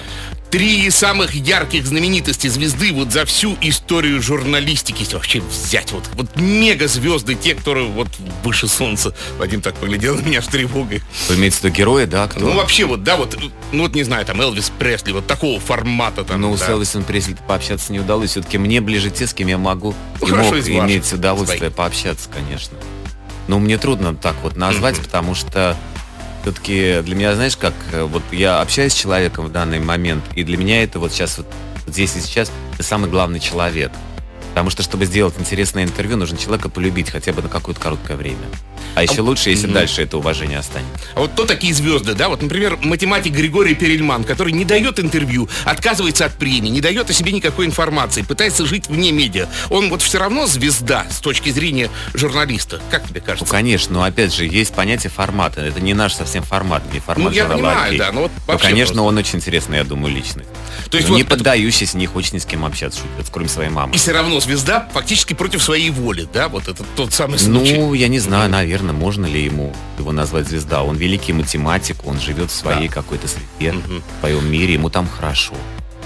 Три 0.53 0.91
самых 0.91 1.35
ярких 1.35 1.87
знаменитости 1.87 2.47
звезды 2.47 2.93
вот 2.93 3.11
за 3.11 3.25
всю 3.25 3.57
историю 3.63 4.21
журналистики, 4.21 5.01
если 5.01 5.15
вообще 5.15 5.41
взять 5.41 5.93
вот, 5.93 6.05
вот 6.13 6.37
мега 6.37 6.89
звезды, 6.89 7.37
те, 7.37 7.55
которые 7.55 7.87
вот 7.87 8.09
выше 8.45 8.69
солнца. 8.69 9.15
Вадим 9.39 9.63
так 9.63 9.75
поглядел 9.77 10.15
на 10.15 10.21
меня 10.21 10.43
с 10.43 10.47
тревогой. 10.49 11.01
Вы 11.31 11.37
имеете 11.37 11.57
в 11.57 11.65
виду 11.65 11.75
герои, 11.75 12.05
да, 12.05 12.29
кто? 12.29 12.41
Ну 12.41 12.53
вообще 12.53 12.85
вот, 12.85 13.03
да, 13.03 13.17
вот, 13.17 13.35
ну 13.73 13.85
вот 13.85 13.95
не 13.95 14.03
знаю, 14.03 14.27
там 14.27 14.43
Элвис 14.43 14.71
Пресли, 14.79 15.13
вот 15.13 15.27
такого 15.27 15.59
формата 15.59 16.23
там. 16.23 16.39
Ну, 16.43 16.55
да. 16.55 16.67
с 16.67 16.69
Элвисом 16.69 17.03
Пресли 17.05 17.35
пообщаться 17.49 17.91
не 17.91 18.01
удалось. 18.01 18.33
Все-таки 18.33 18.59
мне 18.59 18.83
ближе 18.83 19.11
те, 19.11 19.27
с 19.27 19.33
кем 19.33 19.49
я 19.49 19.57
могу 19.57 19.95
Ну, 20.21 20.27
и 20.27 20.31
хорошо, 20.31 20.57
мог 20.57 20.67
иметь 20.67 21.11
удовольствие 21.11 21.61
Своих. 21.61 21.75
пообщаться, 21.75 22.29
конечно. 22.29 22.77
Но 23.49 23.59
мне 23.59 23.79
трудно 23.79 24.15
так 24.15 24.37
вот 24.43 24.57
назвать, 24.57 25.01
потому 25.01 25.35
что 25.35 25.79
все-таки 26.43 27.01
для 27.03 27.15
меня, 27.15 27.35
знаешь, 27.35 27.57
как 27.57 27.75
э, 27.93 28.03
вот 28.03 28.23
я 28.33 28.61
общаюсь 28.61 28.93
с 28.93 28.97
человеком 28.97 29.47
в 29.47 29.53
данный 29.53 29.79
момент, 29.79 30.25
и 30.35 30.45
для 30.45 30.57
меня 30.57 30.83
это 30.83 30.99
вот 30.99 31.13
сейчас 31.13 31.39
вот 31.39 31.47
здесь 31.87 32.17
и 32.17 32.21
сейчас 32.21 32.51
это 32.75 32.83
самый 32.83 33.09
главный 33.09 33.41
человек. 33.41 33.93
Потому 34.51 34.69
что, 34.69 34.83
чтобы 34.83 35.07
сделать 35.07 35.35
интересное 35.39 35.85
интервью, 35.85 36.17
нужно 36.17 36.37
человека 36.37 36.69
полюбить 36.69 37.11
хотя 37.11 37.33
бы 37.33 37.43
на 37.43 37.49
какое-то 37.49 37.81
короткое 37.81 38.17
время. 38.17 38.45
А 38.95 39.03
еще 39.03 39.23
лучше, 39.23 39.51
если 39.51 39.67
дальше 39.67 40.03
это 40.03 40.19
уважение 40.19 40.59
останется. 40.59 40.93
А 41.15 41.21
вот 41.21 41.33
кто 41.33 41.45
такие 41.47 41.73
звезды, 41.75 42.15
да? 42.15 42.29
Вот, 42.29 42.43
например, 42.43 42.79
математик 42.83 43.33
Григорий 43.33 43.75
Перельман, 43.75 44.25
который 44.25 44.53
не 44.53 44.65
дает 44.65 45.01
интервью, 45.01 45.49
отказывается 45.65 46.27
от 46.27 46.35
премии, 46.35 46.69
не 46.69 46.81
дает 46.81 47.09
о 47.11 47.13
себе 47.13 47.33
никакой 47.33 47.67
информации, 47.67 48.23
пытается 48.23 48.67
жить 48.67 48.89
вне 48.89 49.13
медиа. 49.13 49.49
Он 49.71 49.89
вот 49.91 50.03
все 50.03 50.19
равно 50.19 50.47
звезда 50.47 51.07
с 51.11 51.19
точки 51.21 51.51
зрения 51.51 51.89
журналиста. 52.15 52.81
Как 52.91 53.07
тебе 53.09 53.21
Ну, 53.21 53.27
кажется? 53.27 53.51
конечно, 53.51 53.93
но 53.95 54.03
опять 54.05 54.35
же, 54.35 54.45
есть 54.47 54.75
понятие 54.75 55.11
формата. 55.11 55.61
Это 55.61 55.81
не 55.81 55.95
наш 55.95 56.15
совсем 56.15 56.43
формат, 56.43 56.83
не 56.93 57.01
формат 57.01 57.31
Ну, 57.31 57.37
я 57.37 57.43
журнала 57.47 57.59
понимаю, 57.75 57.99
да, 57.99 58.13
но 58.13 58.21
вот 58.23 58.31
Ну, 58.35 58.43
вообще 58.53 58.69
конечно, 58.69 58.95
просто. 58.95 59.09
он 59.09 59.19
очень 59.19 59.39
интересный, 59.39 59.79
я 59.79 59.85
думаю, 59.85 60.15
личность. 60.15 60.49
То 60.91 60.97
есть 60.99 61.09
Ну, 61.09 61.17
не 61.17 61.23
вот 61.23 61.29
это- 61.29 61.37
поддающийся, 61.39 61.97
не 61.97 62.07
хочет 62.07 62.35
ни 62.35 62.39
с 62.39 62.45
кем 62.45 62.65
общаться, 62.65 63.01
кроме 63.31 63.49
своей 63.49 63.71
мамы. 63.71 63.95
И 63.95 63.99
все 63.99 64.13
равно 64.13 64.39
звезда 64.41 64.89
фактически 64.93 65.33
против 65.35 65.63
своей 65.63 65.91
воли, 65.91 66.29
да? 66.33 66.49
Вот 66.49 66.69
это 66.69 66.85
тот 66.97 67.13
самый 67.15 67.39
случай. 67.39 67.75
Ну, 67.75 67.95
я 67.95 68.09
не 68.09 68.19
знаю, 68.19 68.51
наверное, 68.51 68.82
можно 68.91 69.27
ли 69.27 69.45
ему 69.45 69.73
его 69.99 70.13
назвать 70.13 70.49
звезда. 70.49 70.83
Он 70.83 70.97
великий 70.97 71.33
математик, 71.33 72.05
он 72.05 72.19
живет 72.21 72.51
в 72.51 72.55
своей 72.55 72.89
какой-то 72.89 73.29
среде, 73.29 73.73
в 73.73 74.21
своем 74.21 74.51
мире, 74.51 74.75
ему 74.75 74.91
там 74.91 75.09
хорошо. 75.09 75.55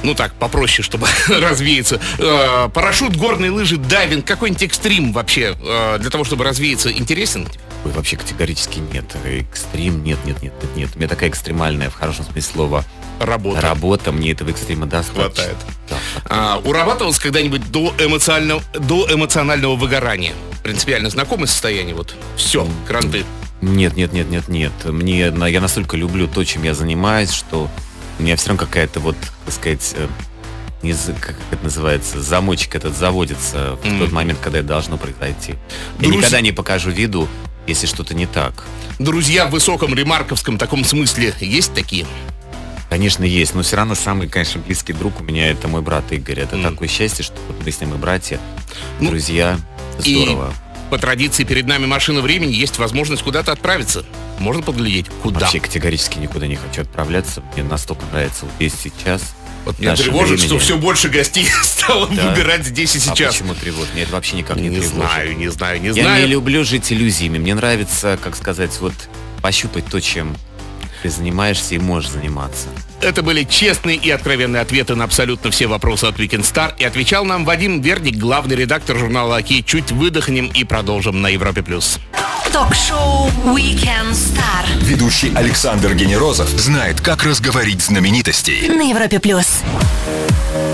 ну 0.03 0.15
так, 0.15 0.35
попроще, 0.35 0.83
чтобы 0.85 1.07
развеяться. 1.29 2.01
Э, 2.19 2.69
парашют, 2.73 3.17
горные 3.17 3.51
лыжи, 3.51 3.77
дайвинг, 3.77 4.25
какой-нибудь 4.27 4.63
экстрим 4.65 5.13
вообще 5.13 5.57
э, 5.61 5.99
для 5.99 6.11
того, 6.11 6.25
чтобы 6.25 6.45
развеяться, 6.45 6.93
интересен? 6.93 7.49
Ой, 7.85 7.93
вообще 7.93 8.17
категорически 8.17 8.81
нет. 8.93 9.05
Экстрим, 9.25 10.03
нет, 10.05 10.19
нет, 10.25 10.43
нет, 10.43 10.53
нет, 10.63 10.77
нет. 10.77 10.91
У 10.95 10.99
меня 10.99 11.09
такая 11.09 11.31
экстремальная, 11.31 11.89
в 11.91 11.95
хорошем 11.95 12.25
смысле 12.25 12.43
слова, 12.43 12.85
Работа. 13.21 13.61
работа. 13.61 14.13
Мне 14.13 14.33
этого 14.33 14.51
экстрима 14.51 14.87
достаточно. 14.87 15.23
Хватает. 15.25 15.57
Да. 15.89 15.97
А, 16.29 16.61
урабатывалось 16.65 17.19
когда-нибудь 17.19 17.71
до 17.71 17.95
эмоционального, 17.99 18.63
до 18.75 19.07
эмоционального 19.13 19.77
выгорания? 19.77 20.35
Принципиально 20.71 21.11
знакомое 21.11 21.47
состояние, 21.47 21.95
вот 21.95 22.17
все, 22.37 22.69
кранты. 22.89 23.25
Нет, 23.61 23.97
нет, 23.97 24.13
нет, 24.13 24.29
нет, 24.29 24.49
нет. 24.49 24.73
Мне, 24.85 25.19
я 25.33 25.61
настолько 25.61 25.97
люблю 25.97 26.27
то, 26.27 26.43
чем 26.43 26.65
я 26.65 26.75
занимаюсь, 26.75 27.31
что 27.31 27.71
у 28.19 28.23
меня 28.25 28.35
все 28.35 28.49
равно 28.49 28.65
какая-то 28.67 28.99
вот, 28.99 29.15
так 29.45 29.55
сказать, 29.55 29.95
э, 29.97 30.09
не 30.83 30.93
з- 30.93 31.13
как 31.21 31.37
это 31.53 31.63
называется, 31.63 32.21
замочек 32.21 32.75
этот 32.75 32.97
заводится 32.97 33.79
в 33.81 33.87
Мгм. 33.87 33.99
тот 34.01 34.11
момент, 34.11 34.41
когда 34.43 34.59
это 34.59 34.67
должно 34.67 34.97
произойти. 34.99 35.55
Я 36.01 36.09
Друзь- 36.09 36.17
никогда 36.17 36.41
не 36.41 36.51
покажу 36.51 36.91
виду, 36.91 37.29
если 37.69 37.87
что-то 37.87 38.15
не 38.15 38.27
так. 38.27 38.65
Друзья 38.99 39.47
в 39.47 39.51
высоком 39.53 39.95
ремарковском 39.95 40.59
таком 40.59 40.85
смысле 40.85 41.33
есть 41.39 41.75
такие? 41.75 42.07
Конечно, 42.91 43.23
есть, 43.23 43.55
но 43.55 43.63
все 43.63 43.77
равно 43.77 43.95
самый, 43.95 44.29
конечно, 44.29 44.61
близкий 44.67 44.93
друг 44.95 45.21
у 45.21 45.23
меня 45.23 45.49
это 45.49 45.69
мой 45.69 45.81
брат 45.83 46.11
Игорь. 46.11 46.41
Это 46.41 46.57
Мгм. 46.57 46.71
такое 46.73 46.89
счастье, 46.89 47.25
что 47.25 47.37
мы 47.65 47.71
с 47.71 47.81
ним 47.81 47.95
и 47.95 47.99
братья, 47.99 48.41
Ну, 48.99 49.11
друзья. 49.11 49.61
И- 50.05 50.17
Здорово. 50.23 50.55
По 50.91 50.99
традиции 50.99 51.43
перед 51.43 51.67
нами 51.67 51.85
машина 51.87 52.21
времени, 52.21 52.53
есть 52.53 52.79
возможность 52.79 53.23
куда-то 53.25 53.51
отправиться. 53.51 54.05
Можно 54.39 54.63
подглядеть, 54.63 55.07
куда. 55.23 55.41
Вообще 55.41 55.59
категорически 55.59 56.19
никуда 56.19 56.47
не 56.47 56.55
хочу 56.57 56.83
отправляться. 56.83 57.43
Мне 57.55 57.65
настолько 57.65 58.05
нравится 58.13 58.45
вот 58.45 58.53
здесь 58.57 58.75
сейчас. 58.81 59.35
Вот 59.65 59.81
меня 59.81 59.97
тревожит, 59.97 60.39
времени. 60.39 60.47
что 60.47 60.59
все 60.61 60.79
больше 60.79 61.09
гостей 61.09 61.49
стало 61.63 62.07
Да. 62.07 62.31
выбирать 62.31 62.65
здесь 62.65 62.95
и 62.95 62.99
А 62.99 63.01
сейчас. 63.01 63.35
почему 63.35 63.55
тревожит? 63.57 63.95
Меня 63.95 64.05
это 64.05 64.13
вообще 64.13 64.37
никак 64.37 64.59
не, 64.59 64.69
не 64.69 64.77
тревожит. 64.79 64.93
знаю, 64.95 65.37
не 65.37 65.49
знаю, 65.49 65.81
не 65.81 65.89
Я 65.89 65.93
знаю. 65.95 66.23
не 66.25 66.31
люблю 66.31 66.63
жить 66.65 66.93
иллюзиями. 66.93 67.39
Мне 67.39 67.57
нравится, 67.57 68.17
как 68.23 68.37
сказать, 68.37 68.71
вот 68.81 68.95
пощупать 69.43 69.87
то, 69.87 70.01
чем 70.01 70.37
ты 71.07 71.11
занимаешься 71.11 71.77
и 71.77 71.79
можешь 71.79 72.11
заниматься. 72.11 72.67
Это 73.01 73.23
были 73.23 73.45
честные 73.45 73.97
и 73.97 74.11
откровенные 74.11 74.63
ответы 74.63 74.97
на 74.97 75.05
абсолютно 75.05 75.51
все 75.51 75.69
вопросы 75.69 76.07
от 76.07 76.19
Weekend 76.19 76.41
Star. 76.41 76.73
И 76.79 76.85
отвечал 76.85 77.25
нам 77.25 77.45
Вадим 77.45 77.81
Верник, 77.81 78.17
главный 78.17 78.57
редактор 78.57 78.99
журнала 78.99 79.37
«Окей». 79.37 79.63
Чуть 79.63 79.93
выдохнем 79.93 80.49
и 80.49 80.65
продолжим 80.65 81.23
на 81.23 81.29
Европе+. 81.29 81.63
плюс. 81.63 82.01
Ток-шоу 82.53 83.29
Weekend 83.45 84.13
Star 84.13 84.65
Ведущий 84.81 85.33
Александр 85.35 85.95
Генерозов 85.95 86.49
знает, 86.49 87.01
как 87.01 87.23
разговорить 87.23 87.83
знаменитостей. 87.83 88.69
на 88.69 88.89
Европе 88.89 89.21
плюс. 89.21 89.61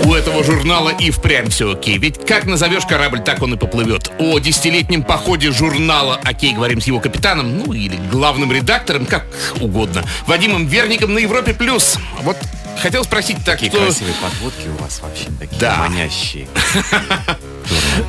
У 0.05 0.13
этого 0.13 0.43
журнала 0.43 0.89
и 0.89 1.11
впрямь 1.11 1.49
все 1.49 1.71
окей. 1.73 1.97
Ведь 1.97 2.25
как 2.25 2.45
назовешь 2.45 2.85
корабль, 2.85 3.21
так 3.21 3.41
он 3.41 3.53
и 3.53 3.57
поплывет. 3.57 4.11
О 4.19 4.39
десятилетнем 4.39 5.03
походе 5.03 5.51
журнала 5.51 6.19
«Окей» 6.23 6.53
говорим 6.53 6.81
с 6.81 6.87
его 6.87 6.99
капитаном, 6.99 7.57
ну 7.59 7.73
или 7.73 7.95
главным 8.11 8.51
редактором, 8.51 9.05
как 9.05 9.25
угодно, 9.59 10.03
Вадимом 10.27 10.65
Верником 10.65 11.13
на 11.13 11.19
Европе+. 11.19 11.53
плюс. 11.53 11.97
Вот 12.21 12.37
хотел 12.81 13.03
спросить 13.05 13.37
так, 13.45 13.55
Какие 13.55 13.69
что 13.69 13.79
красивые 13.79 14.15
подводки 14.21 14.67
у 14.67 14.81
вас 14.81 14.99
вообще, 15.01 15.25
такие 15.39 15.59
Да. 15.59 15.77
манящие. 15.77 16.47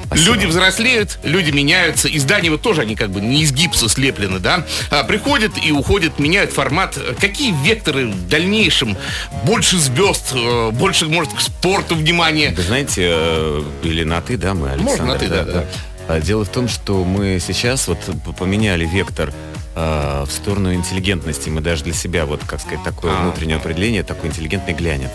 Спасибо. 0.06 0.30
люди 0.30 0.46
взрослеют, 0.46 1.18
люди 1.22 1.50
меняются, 1.50 2.08
и 2.08 2.18
здания 2.18 2.50
вот 2.50 2.62
тоже 2.62 2.82
они 2.82 2.94
как 2.96 3.10
бы 3.10 3.20
не 3.20 3.42
из 3.42 3.52
гипса 3.52 3.88
слеплены, 3.88 4.38
да? 4.38 4.64
А, 4.90 5.04
приходят 5.04 5.52
и 5.62 5.72
уходят, 5.72 6.18
меняют 6.18 6.52
формат. 6.52 6.98
Какие 7.20 7.54
векторы 7.64 8.08
в 8.08 8.28
дальнейшем? 8.28 8.96
Больше 9.44 9.78
звезд, 9.78 10.32
э, 10.34 10.70
больше, 10.70 11.06
может, 11.06 11.32
к 11.32 11.40
спорту 11.40 11.94
внимания. 11.94 12.54
Вы 12.56 12.62
знаете, 12.62 13.02
э, 13.06 13.62
или 13.82 14.04
на 14.04 14.20
ты, 14.20 14.36
да, 14.36 14.54
мы, 14.54 14.70
Александр? 14.70 15.02
Можно 15.02 15.06
на 15.06 15.18
«ты», 15.18 15.28
да, 15.28 15.44
да. 15.44 15.64
А, 16.08 16.20
Дело 16.20 16.44
в 16.44 16.48
том, 16.48 16.68
что 16.68 17.04
мы 17.04 17.38
сейчас 17.44 17.88
вот 17.88 17.98
поменяли 18.38 18.84
вектор 18.86 19.32
э, 19.74 20.24
в 20.26 20.30
сторону 20.30 20.74
интеллигентности. 20.74 21.48
Мы 21.48 21.60
даже 21.60 21.84
для 21.84 21.94
себя, 21.94 22.26
вот, 22.26 22.42
как 22.46 22.60
сказать, 22.60 22.82
такое 22.84 23.12
А. 23.12 23.22
внутреннее 23.22 23.56
определение, 23.56 24.02
такой 24.02 24.30
интеллигентный 24.30 24.74
глянец. 24.74 25.10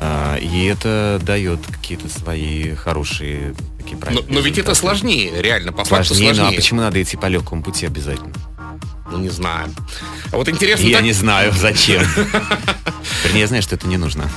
А, 0.00 0.36
И 0.36 0.64
это 0.66 1.20
дает 1.22 1.60
какие-то 1.66 2.08
свои 2.08 2.74
хорошие 2.74 3.54
такие 3.78 3.94
Но, 3.96 4.00
правильные 4.00 4.24
но 4.34 4.40
ведь 4.40 4.58
это 4.58 4.74
сложнее, 4.74 5.42
реально, 5.42 5.72
по 5.72 5.84
факту 5.84 6.14
Сложнее, 6.14 6.28
ну 6.28 6.32
а 6.32 6.36
сложнее. 6.36 6.56
почему 6.58 6.80
надо 6.82 7.02
идти 7.02 7.16
по 7.16 7.26
легкому 7.26 7.62
пути 7.62 7.86
обязательно? 7.86 8.32
Ну, 9.10 9.18
не 9.18 9.30
знаю. 9.30 9.74
А 10.32 10.36
вот 10.36 10.48
интересно, 10.48 10.84
Я 10.86 10.96
так- 10.98 11.04
не 11.04 11.12
знаю, 11.12 11.52
зачем. 11.52 12.02
Вернее, 13.24 13.40
я 13.40 13.46
знаю, 13.46 13.62
что 13.62 13.74
это 13.74 13.86
не 13.88 13.96
нужно. 13.96 14.30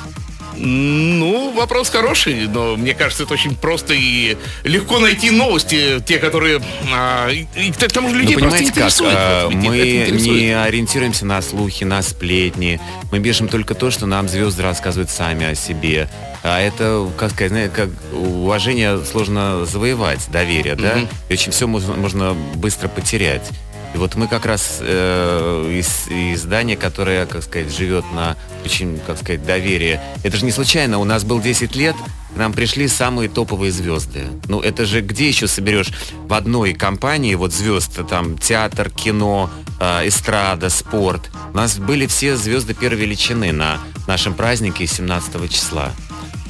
Ну, 0.63 1.51
вопрос 1.53 1.89
хороший, 1.89 2.47
но 2.47 2.75
мне 2.75 2.93
кажется, 2.93 3.23
это 3.23 3.33
очень 3.33 3.55
просто 3.55 3.95
и 3.95 4.37
легко 4.63 4.99
найти 4.99 5.31
новости, 5.31 6.01
те, 6.05 6.19
которые... 6.19 6.61
а, 6.93 7.29
и, 7.29 7.45
к 7.71 7.91
тому 7.91 8.09
же 8.09 8.15
людей 8.15 8.35
ну, 8.35 8.41
просто 8.41 8.57
понимаете 8.59 8.71
как, 8.71 8.83
интересует. 8.83 9.17
э, 9.17 9.47
Ведь 9.50 9.57
мы 9.57 9.77
интересует. 9.79 10.41
не 10.41 10.51
ориентируемся 10.63 11.25
на 11.25 11.41
слухи, 11.41 11.83
на 11.83 12.01
сплетни. 12.03 12.79
Мы 13.11 13.17
бежим 13.17 13.47
только 13.47 13.74
то, 13.74 13.89
что 13.89 14.05
нам 14.05 14.29
звезды 14.29 14.61
рассказывают 14.61 15.09
сами 15.09 15.47
о 15.47 15.55
себе. 15.55 16.07
А 16.43 16.59
это, 16.59 17.09
как 17.17 17.31
сказать, 17.31 17.51
знаете, 17.51 17.74
как 17.75 17.89
уважение 18.13 19.03
сложно 19.03 19.65
завоевать, 19.65 20.19
доверие, 20.29 20.75
да? 20.75 20.95
Мгм. 20.95 21.09
И 21.29 21.33
очень 21.33 21.51
все 21.51 21.65
можно, 21.65 21.93
можно 21.95 22.33
быстро 22.55 22.87
потерять. 22.87 23.50
И 23.93 23.97
вот 23.97 24.15
мы 24.15 24.27
как 24.27 24.45
раз 24.45 24.77
э, 24.79 25.69
из, 25.77 26.07
издание, 26.09 26.77
которое, 26.77 27.25
как 27.25 27.43
сказать, 27.43 27.75
живет 27.75 28.05
на 28.13 28.37
очень, 28.63 28.99
как 29.05 29.17
сказать, 29.17 29.45
доверие. 29.45 30.01
Это 30.23 30.37
же 30.37 30.45
не 30.45 30.51
случайно. 30.51 30.97
У 30.99 31.03
нас 31.03 31.23
был 31.25 31.41
10 31.41 31.75
лет, 31.75 31.95
к 32.33 32.37
нам 32.37 32.53
пришли 32.53 32.87
самые 32.87 33.27
топовые 33.27 33.71
звезды. 33.71 34.27
Ну, 34.47 34.61
это 34.61 34.85
же 34.85 35.01
где 35.01 35.27
еще 35.27 35.47
соберешь 35.47 35.91
в 36.25 36.33
одной 36.33 36.73
компании 36.73 37.35
вот 37.35 37.51
звезд, 37.53 37.99
там, 38.09 38.37
театр, 38.37 38.89
кино, 38.89 39.49
э, 39.81 40.07
эстрада, 40.07 40.69
спорт. 40.69 41.29
У 41.53 41.57
нас 41.57 41.77
были 41.77 42.07
все 42.07 42.37
звезды 42.37 42.73
первой 42.73 42.99
величины 43.01 43.51
на 43.51 43.77
нашем 44.07 44.33
празднике 44.35 44.87
17 44.87 45.49
числа. 45.49 45.91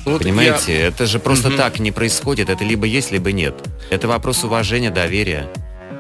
Вот 0.06 0.22
Понимаете, 0.24 0.76
это 0.80 1.06
же 1.08 1.20
просто 1.20 1.50
Мгм. 1.50 1.58
так 1.58 1.80
не 1.80 1.92
происходит. 1.92 2.50
Это 2.50 2.64
либо 2.64 2.86
есть, 2.86 3.12
либо 3.12 3.32
нет. 3.32 3.56
Это 3.90 4.08
вопрос 4.08 4.44
уважения, 4.44 4.90
доверия. 4.92 5.48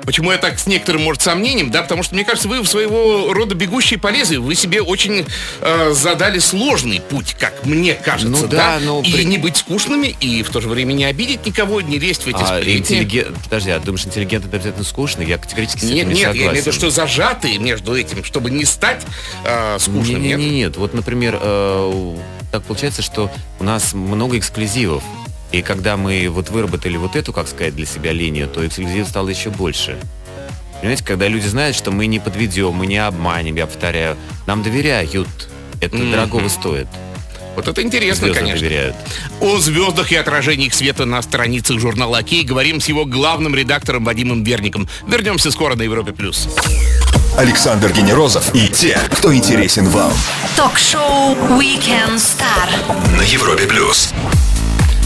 Почему 0.05 0.31
я 0.31 0.37
так 0.37 0.57
с 0.59 0.65
некоторым, 0.67 1.03
может, 1.03 1.21
сомнением, 1.21 1.69
да, 1.71 1.83
потому 1.83 2.01
что, 2.03 2.15
мне 2.15 2.25
кажется, 2.25 2.47
вы 2.47 2.61
в 2.61 2.67
своего 2.67 3.31
рода 3.33 3.55
бегущие 3.55 3.99
по 3.99 4.07
лезвию, 4.09 4.41
вы 4.43 4.55
себе 4.55 4.81
очень 4.81 5.25
э, 5.61 5.91
задали 5.93 6.39
сложный 6.39 6.99
путь, 7.01 7.35
как 7.39 7.65
мне 7.65 7.93
кажется, 7.93 8.27
Ну 8.43 8.47
да, 8.47 8.79
да, 8.79 8.79
но 8.81 9.01
и 9.01 9.11
при- 9.11 9.23
не 9.25 9.37
быть 9.37 9.57
скучными, 9.57 10.07
и 10.19 10.43
в 10.43 10.49
то 10.49 10.59
же 10.59 10.69
время 10.69 10.93
не 10.93 11.05
обидеть 11.05 11.45
никого, 11.45 11.81
не 11.81 11.99
лезть 11.99 12.23
в 12.23 12.27
эти 12.27 12.41
А 12.41 12.45
сплетни. 12.59 12.77
интеллигент... 12.79 13.37
Подожди, 13.43 13.69
а 13.69 13.79
думаешь, 13.79 14.05
интеллигент 14.05 14.45
это 14.45 14.55
обязательно 14.57 14.83
скучно? 14.85 15.21
Я 15.21 15.37
категорически 15.37 15.79
с 15.79 15.83
Нет, 15.83 15.93
этим 15.97 16.07
не 16.09 16.13
нет, 16.15 16.19
я 16.19 16.25
согласен. 16.27 16.41
имею 16.49 16.63
в 16.63 16.65
виду, 16.65 16.71
что 16.71 16.89
зажатые 16.89 17.57
между 17.59 17.95
этим, 17.95 18.23
чтобы 18.23 18.49
не 18.49 18.65
стать 18.65 19.01
э, 19.45 19.77
скучным, 19.79 20.21
не, 20.21 20.29
нет? 20.29 20.39
не, 20.39 20.45
не, 20.49 20.55
нет. 20.57 20.77
Вот, 20.77 20.93
например, 20.93 21.37
э, 21.41 22.17
так 22.51 22.63
получается, 22.63 23.01
что 23.01 23.31
у 23.59 23.63
нас 23.63 23.93
много 23.93 24.37
эксклюзивов. 24.37 25.03
И 25.51 25.61
когда 25.61 25.97
мы 25.97 26.29
вот 26.29 26.49
выработали 26.49 26.97
вот 26.97 27.15
эту, 27.15 27.33
как 27.33 27.47
сказать, 27.47 27.75
для 27.75 27.85
себя 27.85 28.11
линию, 28.13 28.47
то 28.47 28.65
эксклюзив 28.65 29.07
стало 29.07 29.29
еще 29.29 29.49
больше. 29.49 29.97
Понимаете, 30.79 31.03
когда 31.03 31.27
люди 31.27 31.47
знают, 31.47 31.75
что 31.75 31.91
мы 31.91 32.07
не 32.07 32.19
подведем, 32.19 32.71
мы 32.73 32.87
не 32.87 32.97
обманем, 32.97 33.55
я 33.55 33.67
повторяю, 33.67 34.17
нам 34.47 34.63
доверяют. 34.63 35.49
Это 35.81 35.95
Мгм. 35.97 36.11
дорогого 36.11 36.47
стоит. 36.47 36.87
Вот 37.55 37.67
это 37.67 37.81
интересно, 37.83 38.27
Звезды 38.27 38.39
конечно. 38.39 38.59
доверяют. 38.61 38.95
О 39.41 39.57
звездах 39.59 40.11
и 40.13 40.15
отражениях 40.15 40.73
света 40.73 41.05
на 41.05 41.21
страницах 41.21 41.79
журнала 41.79 42.19
«Окей» 42.19 42.43
говорим 42.45 42.79
с 42.79 42.87
его 42.87 43.03
главным 43.05 43.53
редактором 43.55 44.05
Вадимом 44.05 44.43
Верником. 44.43 44.87
Вернемся 45.05 45.51
скоро 45.51 45.75
на 45.75 45.81
Европе+. 45.81 46.13
плюс. 46.13 46.47
Александр 47.37 47.91
Генерозов 47.91 48.55
и 48.55 48.67
те, 48.69 48.97
кто 49.11 49.35
интересен 49.35 49.87
вам. 49.89 50.13
Ток-шоу 50.55 51.35
Weekend 51.59 52.15
Star. 52.15 53.17
На 53.17 53.21
Европе 53.21 53.65
плюс. 53.67 54.13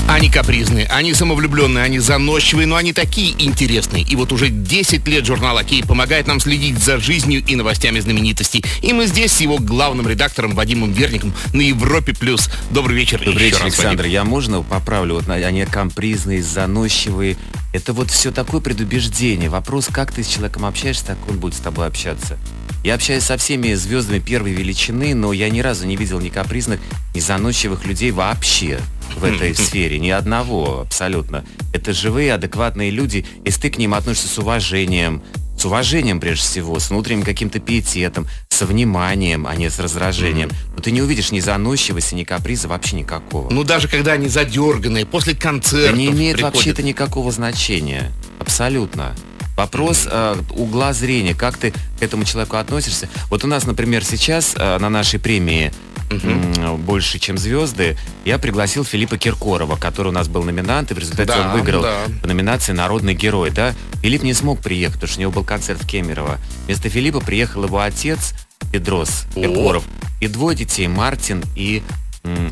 Они 0.08 0.30
капризные, 0.30 0.86
они 0.86 1.16
самовлюбленные, 1.16 1.84
они 1.84 1.98
заносчивые, 1.98 2.68
но 2.68 2.76
они 2.76 2.94
такие 2.94 3.34
интересные. 3.44 4.04
И 4.04 4.16
вот 4.16 4.32
уже 4.32 4.50
10 4.50 5.08
лет 5.08 5.26
журнал 5.26 5.58
«Окей» 5.58 5.84
помогает 5.84 6.28
нам 6.28 6.40
следить 6.40 6.78
за 6.78 7.00
жизнью 7.00 7.44
и 7.46 7.56
новостями 7.56 8.00
знаменитостей. 8.00 8.64
И 8.84 8.94
мы 8.94 9.08
здесь 9.08 9.34
с 9.34 9.42
его 9.42 9.58
главным 9.58 10.08
редактором 10.08 10.54
Вадимом 10.54 10.94
Верником 10.94 11.34
на 11.54 11.62
Европе+. 11.62 12.14
плюс. 12.14 12.50
Добрый 12.70 12.96
вечер 12.96 13.20
Добрый 13.26 13.46
вечер, 13.46 13.64
Александр. 13.64 14.04
Вадим. 14.04 14.12
Я 14.12 14.24
можно 14.24 14.62
поправлю? 14.62 15.16
Вот 15.16 15.28
они 15.28 15.66
капризные, 15.66 16.44
заносчивые. 16.44 17.36
Это 17.74 17.92
вот 17.92 18.12
все 18.12 18.32
такое 18.32 18.62
предубеждение. 18.62 19.50
Вопрос, 19.50 19.88
как 19.92 20.12
ты 20.12 20.24
с 20.24 20.28
человеком 20.28 20.66
общаешься, 20.66 21.08
так 21.08 21.18
он 21.28 21.40
будет 21.40 21.56
с 21.56 21.60
тобой 21.60 21.88
общаться. 21.88 22.38
Я 22.84 22.94
общаюсь 22.94 23.24
со 23.24 23.38
всеми 23.38 23.74
звездами 23.74 24.20
первой 24.20 24.54
величины, 24.54 25.16
но 25.16 25.34
я 25.34 25.50
ни 25.50 25.62
разу 25.62 25.88
не 25.88 25.96
видел 25.96 26.20
ни 26.20 26.30
капризных, 26.30 26.80
ни 27.16 27.20
заносчивых 27.20 27.86
людей 27.86 28.12
вообще 28.12 28.80
в 29.16 29.24
этой 29.24 29.56
сфере. 29.56 30.00
Ни 30.00 30.10
одного 30.10 30.82
абсолютно. 30.82 31.46
Это 31.74 31.94
живые, 31.94 32.34
адекватные 32.34 32.92
люди. 32.92 33.26
Если 33.44 33.62
ты 33.62 33.70
к 33.72 33.78
ним 33.78 33.94
относишься 33.94 34.28
с 34.28 34.38
уважением, 34.38 35.22
с 35.58 35.66
уважением 35.66 36.20
прежде 36.20 36.44
всего, 36.44 36.80
с 36.80 36.90
внутренним 36.90 37.24
каким-то 37.24 37.60
пиететом, 37.60 38.28
со 38.50 38.66
вниманием, 38.66 39.48
а 39.48 39.56
не 39.56 39.70
с 39.70 39.80
раздражением. 39.80 40.50
Но 40.76 40.82
ты 40.82 40.92
не 40.92 41.02
увидишь 41.02 41.32
ни 41.32 41.40
заносчивости, 41.40 42.16
ни 42.16 42.24
каприза 42.24 42.68
вообще 42.68 42.98
никакого. 42.98 43.50
Ну, 43.50 43.64
даже 43.64 43.88
когда 43.88 44.14
они 44.14 44.28
задерганные, 44.28 45.06
после 45.06 45.36
концерта 45.36 45.96
не 45.96 46.08
имеет 46.08 46.42
вообще-то 46.42 46.84
никакого 46.84 47.32
значения. 47.32 48.12
Абсолютно. 48.40 49.16
Вопрос 49.56 50.06
э, 50.10 50.36
угла 50.52 50.92
зрения, 50.92 51.34
как 51.34 51.58
ты 51.58 51.72
к 51.72 52.02
этому 52.02 52.26
человеку 52.26 52.58
относишься. 52.58 53.08
Вот 53.30 53.46
у 53.46 53.48
нас, 53.48 53.66
например, 53.66 54.04
сейчас 54.04 54.54
э, 54.58 54.78
на 54.80 54.90
нашей 54.90 55.18
премии 55.18 55.72
м, 56.10 56.78
«Больше, 56.78 57.20
чем 57.20 57.38
звезды» 57.38 57.98
я 58.26 58.38
пригласил 58.38 58.84
Филиппа 58.86 59.18
Киркорова, 59.18 59.76
который 59.76 60.10
у 60.10 60.12
нас 60.12 60.28
был 60.28 60.44
номинант, 60.44 60.92
и 60.92 60.94
в 60.94 60.98
результате 61.00 61.28
Да, 61.34 61.42
он 61.42 61.52
выиграл 61.54 61.82
да. 61.82 62.04
по 62.22 62.28
номинации 62.28 62.74
«Народный 62.74 63.14
герой». 63.14 63.50
Да? 63.50 63.74
Филипп 64.02 64.24
не 64.24 64.34
смог 64.34 64.60
приехать, 64.62 64.96
потому 64.96 65.10
что 65.10 65.20
у 65.20 65.22
него 65.22 65.32
был 65.32 65.44
концерт 65.44 65.82
в 65.84 65.88
Кемерово. 65.88 66.38
Вместо 66.66 66.90
Филиппа 66.90 67.20
приехал 67.22 67.64
его 67.66 67.80
отец 67.80 68.34
Педрос 68.72 69.26
О. 69.36 69.42
Киркоров 69.42 69.84
и 70.22 70.28
двое 70.28 70.56
детей, 70.58 70.88
Мартин 70.88 71.44
и 71.56 71.82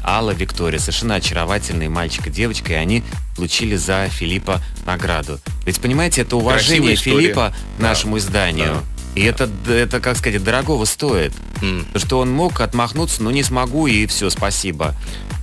Алла 0.04 0.32
Виктория, 0.32 0.78
совершенно 0.78 1.16
очаровательные 1.16 1.90
мальчик 1.90 2.28
и 2.28 2.30
девочка, 2.30 2.74
и 2.74 2.76
они 2.76 3.04
получили 3.36 3.76
за 3.76 4.08
Филиппа 4.08 4.62
награду. 4.86 5.40
Ведь, 5.66 5.80
понимаете, 5.80 6.22
это 6.22 6.36
уважение. 6.38 6.96
Филиппа 6.96 7.56
нашему 7.80 8.20
изданию. 8.20 8.74
да. 8.76 8.93
И 9.16 9.24
это, 9.24 9.50
это, 9.68 10.00
как 10.00 10.18
сказать, 10.18 10.44
дорогого 10.44 10.86
стоит. 10.86 11.34
Потому 11.56 12.06
что 12.06 12.20
он 12.20 12.32
мог 12.32 12.60
отмахнуться, 12.62 13.22
но 13.22 13.32
не 13.32 13.44
смогу, 13.44 13.88
и 13.88 14.06
все, 14.08 14.30
спасибо. 14.30 14.96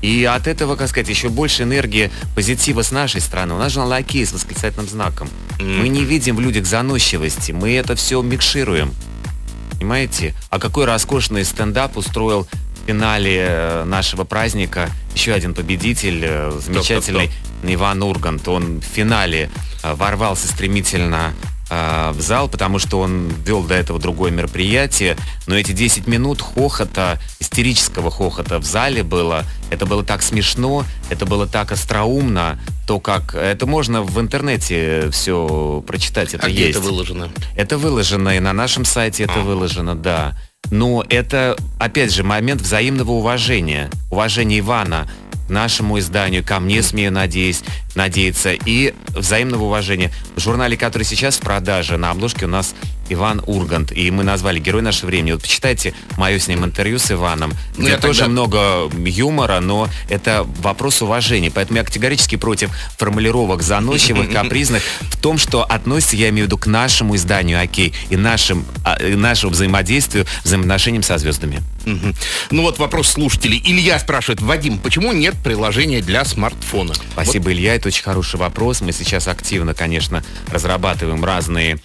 И 0.03 0.25
от 0.25 0.47
этого, 0.47 0.77
как 0.77 0.89
сказать, 0.89 1.09
еще 1.09 1.29
больше 1.29 1.63
энергии 1.63 2.11
позитива 2.35 2.83
с 2.83 2.91
нашей 2.91 3.21
стороны. 3.21 3.55
У 3.55 3.59
нас 3.59 3.73
же 3.73 3.81
лакей 3.81 4.25
с 4.25 4.33
восклицательным 4.33 4.89
знаком. 4.89 5.29
Мы 5.59 5.89
не 5.89 6.05
видим 6.05 6.37
в 6.37 6.41
людях 6.41 6.67
заносчивости, 6.67 7.53
мы 7.53 7.73
это 7.75 7.95
все 7.95 8.21
микшируем. 8.23 8.93
Понимаете? 9.73 10.35
А 10.51 10.59
какой 10.59 10.85
роскошный 10.85 11.45
стендап 11.45 11.97
устроил 11.97 12.47
в 12.83 12.87
финале 12.87 13.47
э, 13.49 13.85
нашего 13.85 14.25
праздника 14.25 14.91
еще 15.15 15.33
один 15.33 15.55
победитель, 15.55 16.21
э, 16.23 16.61
замечательный 16.65 17.31
Иван 17.63 18.03
Ургант. 18.03 18.47
Он 18.49 18.81
в 18.81 18.85
финале 18.85 19.51
э, 19.83 19.95
ворвался 19.95 20.49
стремительно 20.49 21.33
э, 21.71 22.11
в 22.13 22.21
зал, 22.21 22.49
потому 22.49 22.79
что 22.79 23.01
он 23.01 23.29
вел 23.47 23.63
до 23.63 23.75
этого 23.75 23.99
другое 23.99 24.31
мероприятие. 24.31 25.17
Но 25.47 25.57
эти 25.57 25.73
10 25.73 26.07
минут 26.07 26.43
хохота, 26.43 27.19
истерического 27.39 28.11
хохота 28.11 28.59
в 28.59 28.65
зале 28.65 29.03
было. 29.03 29.45
Это 29.71 29.87
было 29.87 30.03
так 30.05 30.23
смешно, 30.23 30.85
это 31.11 31.27
было 31.27 31.47
так 31.47 31.73
остроумно, 31.73 32.59
то 32.87 32.99
как... 33.01 33.35
Это 33.35 33.67
можно 33.67 34.03
в 34.03 34.19
интернете 34.21 35.09
все 35.13 35.83
прочитать, 35.87 36.35
это 36.35 36.47
А 36.47 36.51
где 36.51 36.67
есть. 36.67 36.79
это 36.79 36.87
выложено? 36.87 37.29
Это 37.57 37.79
выложено 37.79 38.31
и 38.37 38.41
на 38.41 38.53
нашем 38.53 38.85
сайте 38.85 39.25
это 39.25 39.41
А. 39.41 39.43
выложено, 39.43 39.95
да. 39.95 40.37
Но 40.71 41.05
это, 41.09 41.57
опять 41.79 42.13
же, 42.13 42.23
момент 42.23 42.61
взаимного 42.61 43.13
уважения. 43.13 43.91
Уважение 44.11 44.59
Ивана 44.61 45.09
нашему 45.51 45.99
изданию, 45.99 46.45
ко 46.45 46.61
мне, 46.61 46.83
смею 46.83 47.13
надеюсь, 47.13 47.63
надеяться, 47.95 48.53
и 48.53 48.95
взаимного 49.09 49.65
уважения. 49.65 50.11
В 50.37 50.41
журнале, 50.41 50.77
который 50.77 51.03
сейчас 51.05 51.37
в 51.37 51.41
продаже, 51.41 51.97
на 51.97 52.11
обложке 52.11 52.47
у 52.47 52.49
нас 52.49 52.75
Иван 53.13 53.43
Ургант, 53.47 53.91
и 53.91 54.09
мы 54.13 54.23
назвали 54.23 54.61
«Герой 54.61 54.83
нашего 54.83 55.09
времени». 55.09 55.33
Вот 55.33 55.43
почитайте 55.43 55.95
мое 56.17 56.39
с 56.39 56.47
ним 56.47 56.65
интервью 56.65 57.01
с 57.01 57.11
Иваном, 57.11 57.53
Ну, 57.77 57.87
где 57.87 57.97
тоже 57.97 58.21
тогда- 58.21 58.31
много 58.33 58.89
юмора, 59.05 59.59
но 59.59 59.89
это 60.09 60.47
вопрос 60.61 61.03
уважения. 61.03 61.51
Поэтому 61.51 61.79
я 61.79 61.85
категорически 61.85 62.37
против 62.37 62.71
формулировок 62.99 63.63
заносчивых, 63.63 64.31
капризных 64.33 64.85
в 65.01 65.17
том, 65.17 65.39
что 65.39 65.65
относится, 65.65 66.15
я 66.15 66.29
имею 66.29 66.45
в 66.45 66.47
виду, 66.47 66.59
к 66.59 66.67
нашему 66.69 67.17
изданию 67.17 67.61
«Окей» 67.61 67.93
и, 68.11 68.17
нашим, 68.17 68.65
а, 68.85 68.95
и 69.03 69.17
нашему 69.17 69.53
взаимодействию, 69.53 70.25
взаимоотношениям 70.45 71.03
со 71.03 71.19
звездами. 71.19 71.61
Ну 72.51 72.63
вот 72.63 72.79
вопрос 72.79 73.09
слушателей. 73.09 73.61
Илья 73.65 73.99
спрашивает, 73.99 74.41
Вадим, 74.41 74.79
почему 74.79 75.13
нет 75.13 75.35
приложения 75.43 76.01
для 76.01 76.25
смартфона? 76.25 76.95
Спасибо, 77.13 77.53
Илья. 77.53 77.75
Это 77.75 77.89
очень 77.89 78.05
хороший 78.05 78.39
вопрос. 78.39 78.81
Мы 78.81 78.93
сейчас 78.93 79.29
активно, 79.29 79.75
конечно, 79.75 80.23
разрабатываем 80.51 81.25
разные 81.25 81.79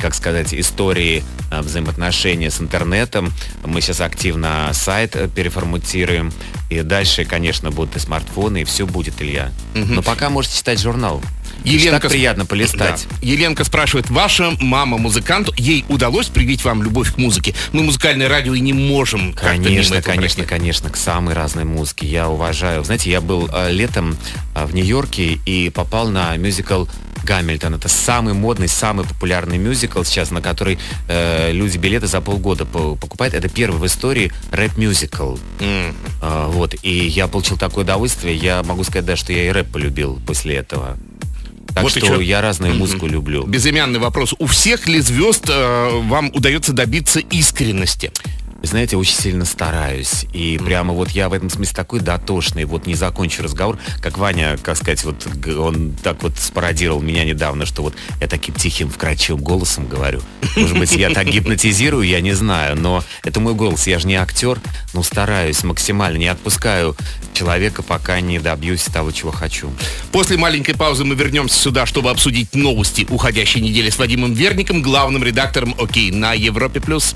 как 0.00 0.14
сказать, 0.14 0.54
истории 0.54 1.22
э, 1.50 1.60
взаимоотношения 1.60 2.50
с 2.50 2.60
интернетом. 2.60 3.32
Мы 3.64 3.80
сейчас 3.80 4.00
активно 4.00 4.70
сайт 4.72 5.14
э, 5.16 5.28
переформатируем. 5.28 6.32
И 6.70 6.80
дальше, 6.82 7.24
конечно, 7.24 7.70
будут 7.70 7.96
и 7.96 7.98
смартфоны, 7.98 8.62
и 8.62 8.64
все 8.64 8.86
будет, 8.86 9.20
Илья. 9.20 9.52
Но 9.74 10.02
пока 10.02 10.30
можете 10.30 10.56
читать 10.56 10.80
журнал. 10.80 11.20
Еленка... 11.62 12.00
Так 12.00 12.10
приятно 12.10 12.46
полистать. 12.46 13.06
Да. 13.10 13.16
Еленка 13.26 13.64
спрашивает, 13.64 14.10
ваша 14.10 14.52
мама 14.60 14.98
музыкант, 14.98 15.48
ей 15.56 15.84
удалось 15.88 16.26
привить 16.26 16.64
вам 16.64 16.82
любовь 16.82 17.14
к 17.14 17.18
музыке? 17.18 17.54
Мы 17.72 17.82
музыкальное 17.82 18.28
радио 18.28 18.54
и 18.54 18.60
не 18.60 18.72
можем 18.72 19.32
Конечно, 19.32 20.02
конечно, 20.02 20.42
пройти. 20.44 20.48
конечно, 20.48 20.90
к 20.90 20.96
самой 20.96 21.34
разной 21.34 21.64
музыке. 21.64 22.06
Я 22.06 22.28
уважаю. 22.28 22.84
Знаете, 22.84 23.10
я 23.10 23.20
был 23.20 23.48
э, 23.52 23.70
летом 23.72 24.16
э, 24.54 24.66
в 24.66 24.74
Нью-Йорке 24.74 25.38
и 25.46 25.70
попал 25.70 26.08
на 26.08 26.36
мюзикл 26.36 26.86
Гамильтон. 27.24 27.74
Это 27.74 27.88
самый 27.88 28.34
модный, 28.34 28.68
самый 28.68 29.06
популярный 29.06 29.56
мюзикл 29.56 30.02
сейчас, 30.02 30.30
на 30.30 30.42
который 30.42 30.78
э, 31.08 31.52
люди 31.52 31.78
билеты 31.78 32.06
за 32.06 32.20
полгода 32.20 32.66
по- 32.66 32.96
покупают. 32.96 33.34
Это 33.34 33.48
первый 33.48 33.80
в 33.80 33.86
истории 33.86 34.30
рэп-мюзикл. 34.52 35.36
М. 35.60 35.94
А, 36.20 36.48
вот, 36.48 36.74
и 36.82 37.06
я 37.06 37.26
получил 37.26 37.56
такое 37.56 37.84
удовольствие. 37.84 38.36
Я 38.36 38.62
могу 38.62 38.84
сказать, 38.84 39.06
да, 39.06 39.16
что 39.16 39.32
я 39.32 39.46
и 39.46 39.50
рэп 39.50 39.72
полюбил 39.72 40.20
после 40.26 40.56
этого. 40.56 40.98
Так 41.74 41.82
Вот 41.82 41.92
что 41.92 42.20
я 42.20 42.40
разную 42.40 42.74
музыку 42.74 43.06
люблю. 43.06 43.44
Безымянный 43.44 43.98
вопрос. 43.98 44.34
У 44.38 44.46
всех 44.46 44.86
ли 44.86 45.00
звезд 45.00 45.48
э, 45.48 46.00
вам 46.04 46.30
удается 46.32 46.72
добиться 46.72 47.18
искренности? 47.18 48.12
Вы 48.64 48.68
знаете, 48.68 48.96
очень 48.96 49.16
сильно 49.16 49.44
стараюсь. 49.44 50.24
И 50.32 50.56
прямо 50.56 50.94
вот 50.94 51.10
я 51.10 51.28
в 51.28 51.34
этом 51.34 51.50
смысле 51.50 51.76
такой 51.76 52.00
дотошный. 52.00 52.64
Вот 52.64 52.86
не 52.86 52.94
закончу 52.94 53.42
разговор, 53.42 53.78
как 54.00 54.16
Ваня, 54.16 54.56
как 54.56 54.78
сказать, 54.78 55.04
вот 55.04 55.26
он 55.46 55.92
так 56.02 56.22
вот 56.22 56.38
спародировал 56.38 57.02
меня 57.02 57.26
недавно, 57.26 57.66
что 57.66 57.82
вот 57.82 57.94
я 58.22 58.26
таким 58.26 58.54
тихим, 58.54 58.88
вкрадчивым 58.88 59.42
голосом 59.42 59.86
говорю. 59.86 60.22
Может 60.56 60.78
быть, 60.78 60.92
я 60.96 61.10
так 61.10 61.26
гипнотизирую, 61.26 62.08
я 62.08 62.22
не 62.22 62.32
знаю, 62.32 62.80
но 62.80 63.04
это 63.22 63.38
мой 63.38 63.52
голос. 63.52 63.86
Я 63.86 63.98
же 63.98 64.06
не 64.06 64.14
актер, 64.14 64.58
но 64.94 65.02
стараюсь 65.02 65.62
максимально. 65.62 66.16
Не 66.16 66.28
отпускаю 66.28 66.96
человека, 67.34 67.82
пока 67.82 68.18
не 68.22 68.38
добьюсь 68.38 68.84
того, 68.84 69.12
чего 69.12 69.30
хочу. 69.30 69.70
После 70.10 70.38
маленькой 70.38 70.74
паузы 70.74 71.04
мы 71.04 71.16
вернемся 71.16 71.60
сюда, 71.60 71.84
чтобы 71.84 72.08
обсудить 72.08 72.54
новости 72.54 73.06
уходящей 73.10 73.60
недели 73.60 73.90
с 73.90 73.98
Вадимом 73.98 74.32
Верником, 74.32 74.80
главным 74.80 75.22
редактором 75.22 75.74
ОКей 75.78 76.10
на 76.12 76.32
Европе+. 76.32 76.80
плюс. 76.80 77.14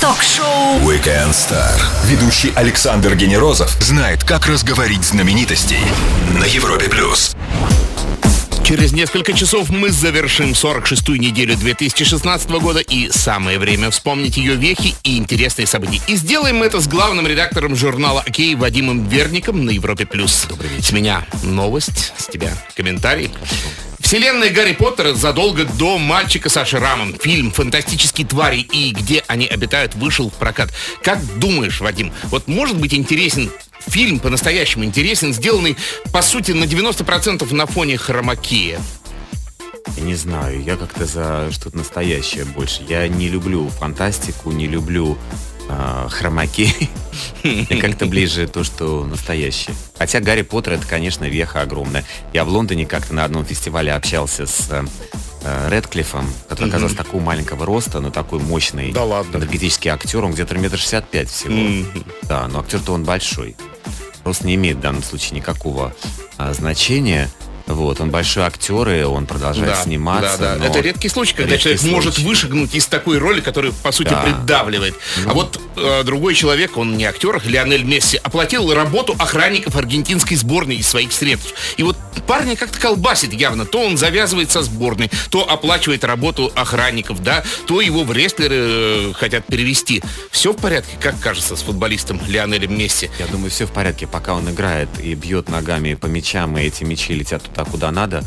Ток-шоу 0.00 0.85
Weekend 0.86 1.32
Star. 1.32 1.80
Ведущий 2.04 2.52
Александр 2.54 3.16
Генерозов 3.16 3.70
знает, 3.82 4.22
как 4.22 4.46
разговорить 4.46 5.02
знаменитостей 5.02 5.80
на 6.38 6.44
Европе 6.44 6.88
плюс. 6.88 7.34
Через 8.64 8.92
несколько 8.92 9.32
часов 9.32 9.68
мы 9.68 9.90
завершим 9.90 10.52
46-ю 10.52 11.16
неделю 11.16 11.56
2016 11.56 12.50
года 12.50 12.78
и 12.78 13.10
самое 13.10 13.58
время 13.58 13.90
вспомнить 13.90 14.36
ее 14.36 14.54
вехи 14.54 14.94
и 15.02 15.18
интересные 15.18 15.66
события. 15.66 16.00
И 16.06 16.14
сделаем 16.14 16.58
мы 16.58 16.66
это 16.66 16.80
с 16.80 16.86
главным 16.86 17.26
редактором 17.26 17.74
журнала 17.74 18.22
«Окей» 18.24 18.54
Вадимом 18.54 19.08
Верником 19.08 19.64
на 19.64 19.70
Европе+. 19.70 20.06
плюс. 20.06 20.46
С 20.78 20.92
меня 20.92 21.26
новость, 21.42 22.12
с 22.16 22.26
тебя 22.28 22.52
комментарий. 22.76 23.32
Вселенная 24.06 24.50
Гарри 24.50 24.72
Поттера 24.72 25.14
задолго 25.14 25.64
до 25.64 25.98
«Мальчика 25.98 26.48
со 26.48 26.64
шрамом». 26.64 27.18
Фильм 27.18 27.50
«Фантастические 27.50 28.24
твари» 28.24 28.60
и 28.60 28.92
«Где 28.92 29.24
они 29.26 29.48
обитают» 29.48 29.96
вышел 29.96 30.30
в 30.30 30.34
прокат. 30.34 30.72
Как 31.02 31.18
думаешь, 31.40 31.80
Вадим, 31.80 32.12
вот 32.26 32.46
может 32.46 32.78
быть 32.78 32.94
интересен 32.94 33.50
фильм, 33.80 34.20
по-настоящему 34.20 34.84
интересен, 34.84 35.34
сделанный, 35.34 35.76
по 36.12 36.22
сути, 36.22 36.52
на 36.52 36.66
90% 36.66 37.52
на 37.52 37.66
фоне 37.66 37.98
хромакея? 37.98 38.80
Я 39.96 40.02
не 40.04 40.14
знаю, 40.14 40.62
я 40.62 40.76
как-то 40.76 41.04
за 41.04 41.48
что-то 41.50 41.78
настоящее 41.78 42.44
больше. 42.44 42.84
Я 42.88 43.08
не 43.08 43.28
люблю 43.28 43.68
фантастику, 43.70 44.52
не 44.52 44.68
люблю 44.68 45.18
э, 45.68 46.08
хромаки. 46.10 46.72
Мне 47.42 47.80
как-то 47.80 48.06
ближе 48.06 48.46
то, 48.46 48.64
что 48.64 49.04
настоящее. 49.04 49.74
Хотя 49.98 50.20
Гарри 50.20 50.42
Поттер 50.42 50.74
это, 50.74 50.86
конечно, 50.86 51.24
веха 51.24 51.60
огромная. 51.62 52.04
Я 52.32 52.44
в 52.44 52.48
Лондоне 52.48 52.86
как-то 52.86 53.14
на 53.14 53.24
одном 53.24 53.44
фестивале 53.44 53.92
общался 53.92 54.46
с 54.46 54.68
э, 54.70 54.84
э, 55.42 55.68
Редклиффом, 55.70 56.26
который 56.48 56.68
оказался 56.68 56.96
такого 56.96 57.20
маленького 57.20 57.64
роста, 57.66 58.00
но 58.00 58.10
такой 58.10 58.40
мощный 58.40 58.92
Да 58.92 59.04
ладно. 59.04 59.38
энергетический 59.38 59.90
актер. 59.90 60.24
Он 60.24 60.32
где-то 60.32 60.56
метр 60.56 60.78
шестьдесят 60.78 61.08
пять 61.10 61.30
всего. 61.30 61.86
Да, 62.22 62.48
но 62.48 62.60
актер-то 62.60 62.92
он 62.92 63.04
большой. 63.04 63.56
Просто 64.22 64.46
не 64.46 64.56
имеет 64.56 64.78
в 64.78 64.80
данном 64.80 65.04
случае 65.04 65.36
никакого 65.38 65.94
а, 66.36 66.52
значения. 66.52 67.30
Вот, 67.66 68.00
он 68.00 68.10
большой 68.10 68.44
актер, 68.44 68.88
и 68.90 69.02
он 69.02 69.26
продолжает 69.26 69.76
сниматься. 69.78 70.38
Да, 70.38 70.56
да. 70.56 70.66
Это 70.66 70.80
редкий 70.80 71.08
случай, 71.08 71.34
когда 71.34 71.52
редкий 71.52 71.64
человек 71.76 71.82
может 71.82 72.14
случай. 72.14 72.28
вышагнуть 72.28 72.74
из 72.74 72.86
такой 72.86 73.18
роли, 73.18 73.40
которая, 73.40 73.72
по 73.72 73.90
сути, 73.90 74.10
Да. 74.10 74.22
придавливает. 74.22 74.94
А 75.26 75.32
вот 75.32 75.60
э, 75.76 76.02
другой 76.04 76.34
человек, 76.34 76.76
он 76.76 76.96
не 76.96 77.04
актер, 77.04 77.40
Лионель 77.44 77.84
Месси, 77.84 78.18
оплатил 78.22 78.72
работу 78.72 79.14
охранников 79.18 79.76
аргентинской 79.76 80.36
сборной 80.36 80.76
из 80.76 80.88
своих 80.88 81.12
средств. 81.12 81.54
И 81.76 81.82
вот 81.82 81.96
парня 82.26 82.56
как-то 82.56 82.78
колбасит 82.78 83.32
явно. 83.32 83.64
То 83.64 83.80
он 83.80 83.96
завязывает 83.96 84.50
со 84.50 84.62
сборной, 84.62 85.10
то 85.30 85.48
оплачивает 85.48 86.04
работу 86.04 86.52
охранников, 86.54 87.22
да, 87.22 87.44
то 87.66 87.80
его 87.80 88.04
в 88.04 88.12
рестлеры 88.12 88.56
э, 88.56 89.12
хотят 89.14 89.46
перевести. 89.46 90.02
Все 90.30 90.52
в 90.52 90.56
порядке, 90.56 90.96
как 91.00 91.18
кажется, 91.20 91.56
с 91.56 91.62
футболистом 91.62 92.20
Лионелем 92.26 92.76
Месси? 92.76 93.10
Я 93.18 93.26
думаю, 93.26 93.50
все 93.50 93.66
в 93.66 93.72
порядке, 93.72 94.06
пока 94.06 94.34
он 94.34 94.50
играет 94.50 94.88
и 95.00 95.14
бьет 95.14 95.48
ногами 95.48 95.94
по 95.94 96.06
мячам, 96.06 96.58
и 96.58 96.62
эти 96.62 96.84
мячи 96.84 97.14
летят 97.14 97.42
туда, 97.42 97.64
куда 97.64 97.90
надо. 97.90 98.22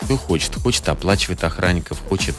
Кто 0.00 0.16
хочет, 0.16 0.54
хочет 0.56 0.88
оплачивает 0.88 1.44
охранников, 1.44 1.98
хочет 2.08 2.34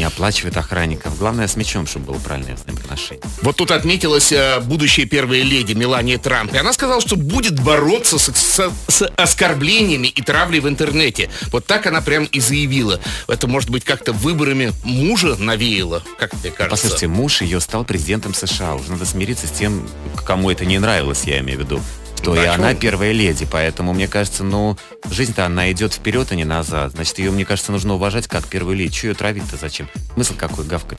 не 0.00 0.04
оплачивает 0.04 0.56
охранников. 0.56 1.18
Главное, 1.18 1.46
с 1.46 1.56
мячом, 1.56 1.86
чтобы 1.86 2.06
было 2.06 2.18
правильное 2.18 2.56
взаимоотношение. 2.56 3.22
Вот 3.42 3.56
тут 3.56 3.70
отметилась 3.70 4.32
э, 4.32 4.58
будущая 4.60 5.04
первая 5.04 5.42
леди 5.42 5.74
Мелания 5.74 6.16
Трамп. 6.16 6.54
И 6.54 6.56
она 6.56 6.72
сказала, 6.72 7.02
что 7.02 7.16
будет 7.16 7.60
бороться 7.60 8.18
с, 8.18 8.30
с, 8.34 8.72
с 8.88 9.06
оскорблениями 9.16 10.06
и 10.06 10.22
травлей 10.22 10.60
в 10.60 10.68
интернете. 10.68 11.28
Вот 11.52 11.66
так 11.66 11.86
она 11.86 12.00
прям 12.00 12.24
и 12.24 12.40
заявила. 12.40 12.98
Это, 13.28 13.46
может 13.46 13.68
быть, 13.68 13.84
как-то 13.84 14.14
выборами 14.14 14.72
мужа 14.84 15.36
навеяло, 15.36 16.02
как 16.18 16.30
тебе 16.30 16.50
кажется? 16.50 16.70
Послушайте, 16.70 17.08
муж 17.08 17.42
ее 17.42 17.60
стал 17.60 17.84
президентом 17.84 18.32
США. 18.32 18.76
Уже 18.76 18.92
надо 18.92 19.04
смириться 19.04 19.48
с 19.48 19.50
тем, 19.50 19.86
кому 20.24 20.50
это 20.50 20.64
не 20.64 20.78
нравилось, 20.78 21.24
я 21.24 21.40
имею 21.40 21.58
в 21.58 21.62
виду 21.62 21.80
что 22.22 22.34
да, 22.34 22.44
и 22.44 22.46
она 22.46 22.74
первая 22.74 23.12
леди, 23.12 23.46
поэтому, 23.50 23.92
мне 23.92 24.08
кажется, 24.08 24.44
ну, 24.44 24.76
жизнь-то 25.10 25.46
она 25.46 25.70
идет 25.72 25.94
вперед, 25.94 26.28
а 26.30 26.34
не 26.34 26.44
назад. 26.44 26.92
Значит, 26.92 27.18
ее, 27.18 27.30
мне 27.30 27.44
кажется, 27.44 27.72
нужно 27.72 27.94
уважать 27.94 28.26
как 28.26 28.46
первую 28.46 28.76
леди. 28.76 28.92
Че 28.92 29.08
ее 29.08 29.14
травить-то 29.14 29.56
зачем? 29.56 29.88
Смысл 30.14 30.34
какой 30.36 30.64
гавкать? 30.64 30.98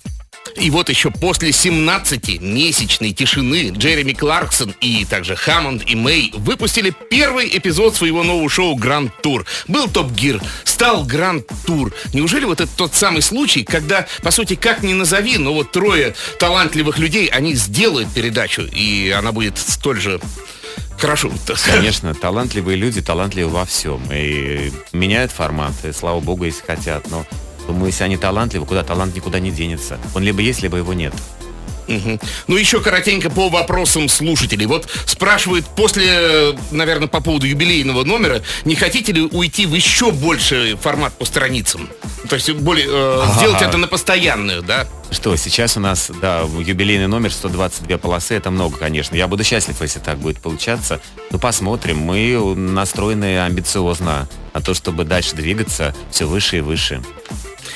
И 0.55 0.69
вот 0.69 0.89
еще 0.89 1.12
после 1.12 1.51
17-месячной 1.51 3.13
тишины 3.13 3.69
Джереми 3.69 4.12
Кларксон 4.12 4.75
и 4.81 5.05
также 5.05 5.36
Хаммонд 5.36 5.84
и 5.89 5.95
Мэй 5.95 6.34
выпустили 6.36 6.93
первый 7.10 7.47
эпизод 7.57 7.95
своего 7.95 8.23
нового 8.23 8.49
шоу 8.49 8.75
«Гранд 8.75 9.13
Тур». 9.21 9.45
Был 9.67 9.88
Топ 9.88 10.12
Гир, 10.12 10.41
стал 10.65 11.05
Гранд 11.05 11.47
Тур. 11.65 11.93
Неужели 12.13 12.45
вот 12.45 12.60
это 12.60 12.71
тот 12.75 12.95
самый 12.95 13.21
случай, 13.21 13.63
когда, 13.63 14.07
по 14.23 14.31
сути, 14.31 14.55
как 14.55 14.84
ни 14.84 14.93
назови, 14.93 15.38
но 15.38 15.53
вот 15.53 15.71
трое 15.71 16.15
талантливых 16.38 16.99
людей, 16.99 17.27
они 17.27 17.53
сделают 17.53 18.12
передачу, 18.12 18.63
и 18.63 19.10
она 19.10 19.31
будет 19.31 19.57
столь 19.57 20.01
же 20.01 20.19
хорошо. 20.97 21.31
Конечно, 21.65 22.13
талантливые 22.13 22.77
люди 22.77 23.01
талантливы 23.01 23.49
во 23.49 23.65
всем. 23.65 24.01
И 24.12 24.71
меняют 24.91 25.31
форматы, 25.31 25.93
слава 25.93 26.19
богу, 26.19 26.45
если 26.45 26.63
хотят. 26.65 27.10
Но 27.10 27.25
думаю, 27.67 27.88
если 27.88 28.03
они 28.03 28.17
талантливы, 28.17 28.65
куда 28.65 28.84
талант 28.84 29.15
никуда 29.15 29.39
не 29.39 29.51
денется. 29.51 29.99
Он 30.15 30.23
либо 30.23 30.41
есть, 30.41 30.62
либо 30.62 30.77
его 30.77 30.93
нет. 30.93 31.13
Угу. 31.88 32.19
Ну, 32.47 32.55
еще 32.55 32.81
коротенько 32.81 33.29
по 33.29 33.49
вопросам 33.49 34.07
слушателей. 34.07 34.65
Вот 34.65 34.88
спрашивают 35.05 35.65
после, 35.65 36.55
наверное, 36.71 37.07
по 37.07 37.21
поводу 37.21 37.45
юбилейного 37.45 38.03
номера, 38.03 38.41
не 38.65 38.75
хотите 38.75 39.12
ли 39.12 39.21
уйти 39.21 39.65
в 39.65 39.73
еще 39.73 40.12
больший 40.12 40.75
формат 40.75 41.13
по 41.13 41.25
страницам? 41.25 41.89
То 42.29 42.36
есть 42.36 42.51
более, 42.51 42.88
э, 42.88 43.25
сделать 43.38 43.62
это 43.62 43.77
на 43.77 43.88
постоянную, 43.88 44.62
да? 44.62 44.88
Что, 45.12 45.36
сейчас 45.36 45.76
у 45.76 45.82
нас, 45.82 46.10
да, 46.21 46.41
юбилейный 46.41 47.08
номер 47.08 47.34
122 47.34 47.97
полосы, 47.97 48.34
это 48.34 48.50
много, 48.50 48.78
конечно. 48.78 49.15
Я 49.15 49.28
буду 49.28 49.43
счастлив, 49.43 49.80
если 49.82 50.00
так 50.00 50.17
будет 50.17 50.39
получаться. 50.39 51.02
Ну, 51.32 51.38
посмотрим. 51.38 51.97
Мы 51.97 52.56
настроены 52.56 53.39
амбициозно 53.41 54.28
на 54.54 54.62
то, 54.62 54.74
чтобы 54.74 55.04
дальше 55.04 55.36
двигаться 55.36 55.93
все 56.10 56.26
выше 56.26 56.58
и 56.58 56.62
выше. 56.62 57.02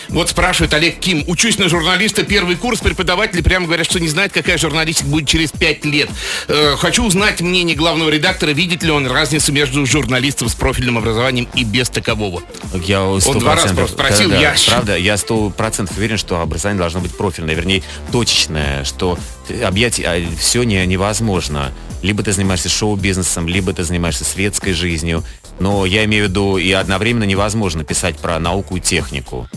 Вот 0.09 0.29
спрашивает 0.29 0.73
Олег 0.73 0.99
Ким. 0.99 1.23
Учусь 1.27 1.57
на 1.57 1.69
журналиста, 1.69 2.23
первый 2.23 2.55
курс. 2.55 2.79
Преподаватели 2.79 3.41
прямо 3.41 3.65
говорят, 3.65 3.85
что 3.85 3.99
не 3.99 4.07
знают, 4.07 4.33
какая 4.33 4.57
журналистика 4.57 5.07
будет 5.07 5.27
через 5.27 5.51
пять 5.51 5.85
лет. 5.85 6.09
Э, 6.47 6.75
хочу 6.77 7.03
узнать 7.05 7.41
мнение 7.41 7.75
главного 7.75 8.09
редактора. 8.09 8.51
Видит 8.51 8.83
ли 8.83 8.91
он 8.91 9.07
разницу 9.07 9.51
между 9.51 9.85
журналистом 9.85 10.49
с 10.49 10.55
профильным 10.55 10.97
образованием 10.97 11.47
и 11.53 11.63
без 11.63 11.89
такового? 11.89 12.41
Я 12.73 13.03
он 13.03 13.39
два 13.39 13.55
раза 13.55 13.73
просто 13.73 13.95
спросил. 13.97 14.29
Да, 14.29 14.35
да, 14.35 14.41
я... 14.41 14.55
Правда, 14.67 14.97
я 14.97 15.17
сто 15.17 15.49
процентов 15.49 15.97
уверен, 15.97 16.17
что 16.17 16.41
образование 16.41 16.79
должно 16.79 16.99
быть 16.99 17.15
профильное, 17.15 17.55
вернее, 17.55 17.83
точечное, 18.11 18.83
что 18.83 19.17
объять 19.63 19.99
а, 19.99 20.21
все 20.39 20.63
не, 20.63 20.85
невозможно. 20.85 21.71
Либо 22.01 22.23
ты 22.23 22.31
занимаешься 22.31 22.69
шоу-бизнесом, 22.69 23.47
либо 23.47 23.73
ты 23.73 23.83
занимаешься 23.83 24.23
светской 24.23 24.73
жизнью. 24.73 25.23
Но 25.59 25.85
я 25.85 26.03
имею 26.05 26.25
в 26.25 26.29
виду, 26.29 26.57
и 26.57 26.71
одновременно 26.71 27.23
невозможно 27.23 27.83
писать 27.83 28.17
про 28.17 28.39
науку 28.39 28.77
и 28.77 28.81
технику 28.81 29.47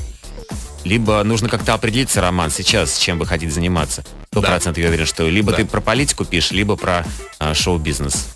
либо 0.88 1.22
нужно 1.22 1.48
как-то 1.48 1.74
определиться, 1.74 2.20
Роман, 2.20 2.50
сейчас, 2.50 2.98
чем 2.98 3.18
вы 3.18 3.26
хотите 3.26 3.52
заниматься. 3.52 4.04
Сто 4.30 4.40
процентов 4.40 4.76
да. 4.76 4.82
я 4.82 4.88
уверен, 4.88 5.06
что 5.06 5.28
либо 5.28 5.50
да. 5.52 5.58
ты 5.58 5.64
про 5.64 5.80
политику 5.80 6.24
пишешь, 6.24 6.50
либо 6.52 6.76
про 6.76 7.04
а, 7.38 7.54
шоу-бизнес. 7.54 8.26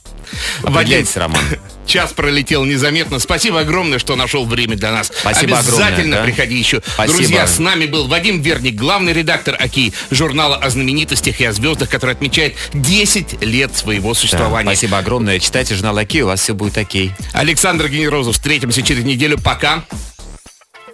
Определяйтесь, 0.62 1.16
Роман. 1.16 1.42
Час 1.86 2.12
пролетел 2.12 2.64
незаметно. 2.64 3.18
Спасибо 3.18 3.60
огромное, 3.60 3.98
что 3.98 4.16
нашел 4.16 4.44
время 4.46 4.76
для 4.76 4.92
нас. 4.92 5.10
Спасибо 5.14 5.58
Обязательно 5.58 5.86
огромное, 5.86 6.18
да? 6.18 6.24
приходи 6.24 6.56
еще. 6.56 6.82
Спасибо. 6.86 7.18
Друзья, 7.18 7.46
с 7.46 7.58
нами 7.58 7.86
был 7.86 8.06
Вадим 8.06 8.40
Верник, 8.40 8.74
главный 8.74 9.12
редактор 9.12 9.56
ОКИ, 9.58 9.92
журнала 10.10 10.56
о 10.56 10.70
знаменитостях 10.70 11.40
и 11.40 11.44
о 11.44 11.52
звездах, 11.52 11.90
который 11.90 12.12
отмечает 12.12 12.54
10 12.72 13.42
лет 13.42 13.76
своего 13.76 14.14
существования. 14.14 14.70
Да, 14.70 14.74
спасибо 14.74 14.98
огромное. 14.98 15.38
Читайте 15.38 15.74
журнал 15.74 15.98
ОКИ, 15.98 16.22
у 16.22 16.26
вас 16.28 16.40
все 16.40 16.54
будет 16.54 16.78
окей. 16.78 17.12
Александр 17.32 17.88
Генерозов. 17.88 18.34
Встретимся 18.34 18.82
через 18.82 19.04
неделю. 19.04 19.38
Пока. 19.38 19.84